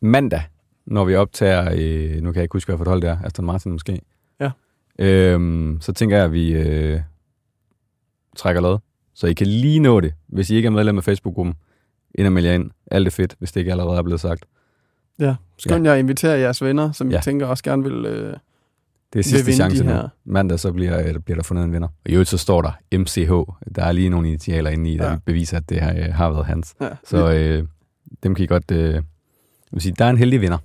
mandag, 0.00 0.42
når 0.86 1.04
vi 1.04 1.14
optager, 1.14 1.70
øh, 1.76 2.22
nu 2.22 2.32
kan 2.32 2.34
jeg 2.36 2.42
ikke 2.42 2.52
huske, 2.52 2.68
hvad 2.68 2.76
for 2.78 2.84
et 2.84 2.88
hold 2.88 3.00
det 3.02 3.10
er, 3.10 3.18
Aston 3.24 3.44
Martin 3.44 3.72
måske. 3.72 4.00
Ja. 4.40 4.50
Øhm, 4.98 5.78
så 5.80 5.92
tænker 5.92 6.16
jeg, 6.16 6.24
at 6.24 6.32
vi 6.32 6.52
øh, 6.52 7.00
trækker 8.36 8.62
lod, 8.62 8.78
så 9.14 9.26
I 9.26 9.32
kan 9.32 9.46
lige 9.46 9.80
nå 9.80 10.00
det, 10.00 10.14
hvis 10.26 10.50
I 10.50 10.54
ikke 10.56 10.66
er 10.66 10.70
medlem 10.70 10.98
af 10.98 11.04
Facebook-gruppen. 11.04 11.54
Ind 12.14 12.26
og 12.26 12.32
meld 12.32 12.46
jer 12.46 12.52
ind. 12.54 12.70
Alt 12.90 13.06
er 13.06 13.10
fedt, 13.10 13.36
hvis 13.38 13.52
det 13.52 13.60
ikke 13.60 13.70
allerede 13.70 13.98
er 13.98 14.02
blevet 14.02 14.20
sagt. 14.20 14.44
Ja, 15.18 15.36
skynd 15.58 15.86
jer 15.86 15.92
at 15.92 15.98
invitere 15.98 16.38
jeres 16.38 16.62
venner, 16.62 16.92
som 16.92 17.08
ja. 17.08 17.12
Ja. 17.14 17.18
I 17.18 17.22
tænker 17.22 17.46
også 17.46 17.64
gerne 17.64 17.82
vil... 17.82 18.06
Øh, 18.06 18.36
Det 19.12 19.18
er 19.18 19.22
sidste 19.22 19.52
chance 19.52 19.84
nu. 19.84 19.92
Mandag 20.24 20.60
så 20.60 20.72
bliver, 20.72 21.08
øh, 21.08 21.14
bliver 21.18 21.36
der 21.36 21.42
fundet 21.42 21.64
en 21.64 21.72
vinder. 21.72 21.88
Og 21.88 22.10
i 22.10 22.12
øvrigt 22.12 22.30
så 22.30 22.38
står 22.38 22.62
der 22.62 22.98
MCH. 22.98 23.30
Der 23.74 23.84
er 23.84 23.92
lige 23.92 24.08
nogle 24.08 24.28
initialer 24.28 24.70
inde 24.70 24.90
i, 24.92 24.96
der 24.96 25.10
Ja. 25.10 25.16
beviser, 25.24 25.56
at 25.56 25.68
det 25.68 25.80
har, 25.80 25.94
øh, 25.94 26.14
har 26.14 26.30
været 26.30 26.46
hans. 26.46 26.74
ja, 26.80 26.88
Så 27.04 27.32
øh, 27.32 27.64
dem 28.22 28.34
kan 28.34 28.42
I 28.44 28.46
godt... 28.46 28.70
Øh, 28.70 29.02
vil 29.72 29.82
sige, 29.82 29.94
der 29.98 30.04
er 30.04 30.10
en 30.10 30.18
heldig 30.18 30.40
vinder, 30.40 30.58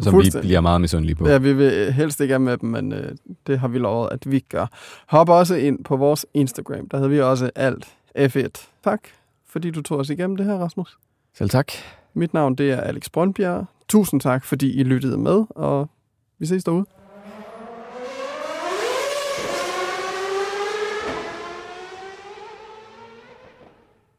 som 0.00 0.18
vi 0.20 0.30
bliver 0.40 0.60
meget 0.60 0.80
misundelige 0.80 1.14
på. 1.16 1.28
Ja, 1.28 1.38
vi 1.38 1.52
vil 1.52 1.92
helst 1.92 2.20
ikke 2.20 2.34
af 2.34 2.40
med 2.40 2.56
dem, 2.56 2.68
men 2.68 2.92
øh, 2.92 3.12
det 3.46 3.58
har 3.58 3.68
vi 3.68 3.78
lovet, 3.78 4.08
at 4.12 4.30
vi 4.30 4.40
gør. 4.40 4.66
Hop 5.06 5.28
også 5.28 5.54
ind 5.54 5.84
på 5.84 5.96
vores 5.96 6.26
Instagram. 6.34 6.88
Der 6.88 6.96
hedder 6.96 7.08
vi 7.10 7.20
også 7.20 7.50
alt 7.54 7.86
F1. 8.18 8.48
Tak, 8.84 9.00
fordi 9.48 9.70
du 9.70 9.82
tog 9.82 9.98
os 9.98 10.10
igennem 10.10 10.36
det 10.36 10.46
her, 10.46 10.54
Rasmus. 10.54 10.98
Selv 11.38 11.50
tak. 11.50 11.66
Mit 12.14 12.34
navn 12.34 12.54
det 12.54 12.70
er 12.70 12.76
Alex 12.80 13.08
Brøndbjerg. 13.12 13.66
Tusind 13.88 14.20
tak, 14.20 14.44
fordi 14.44 14.72
I 14.72 14.82
lyttede 14.82 15.18
med, 15.18 15.44
og 15.50 15.90
vi 16.38 16.46
ses 16.46 16.64
derude. 16.64 16.86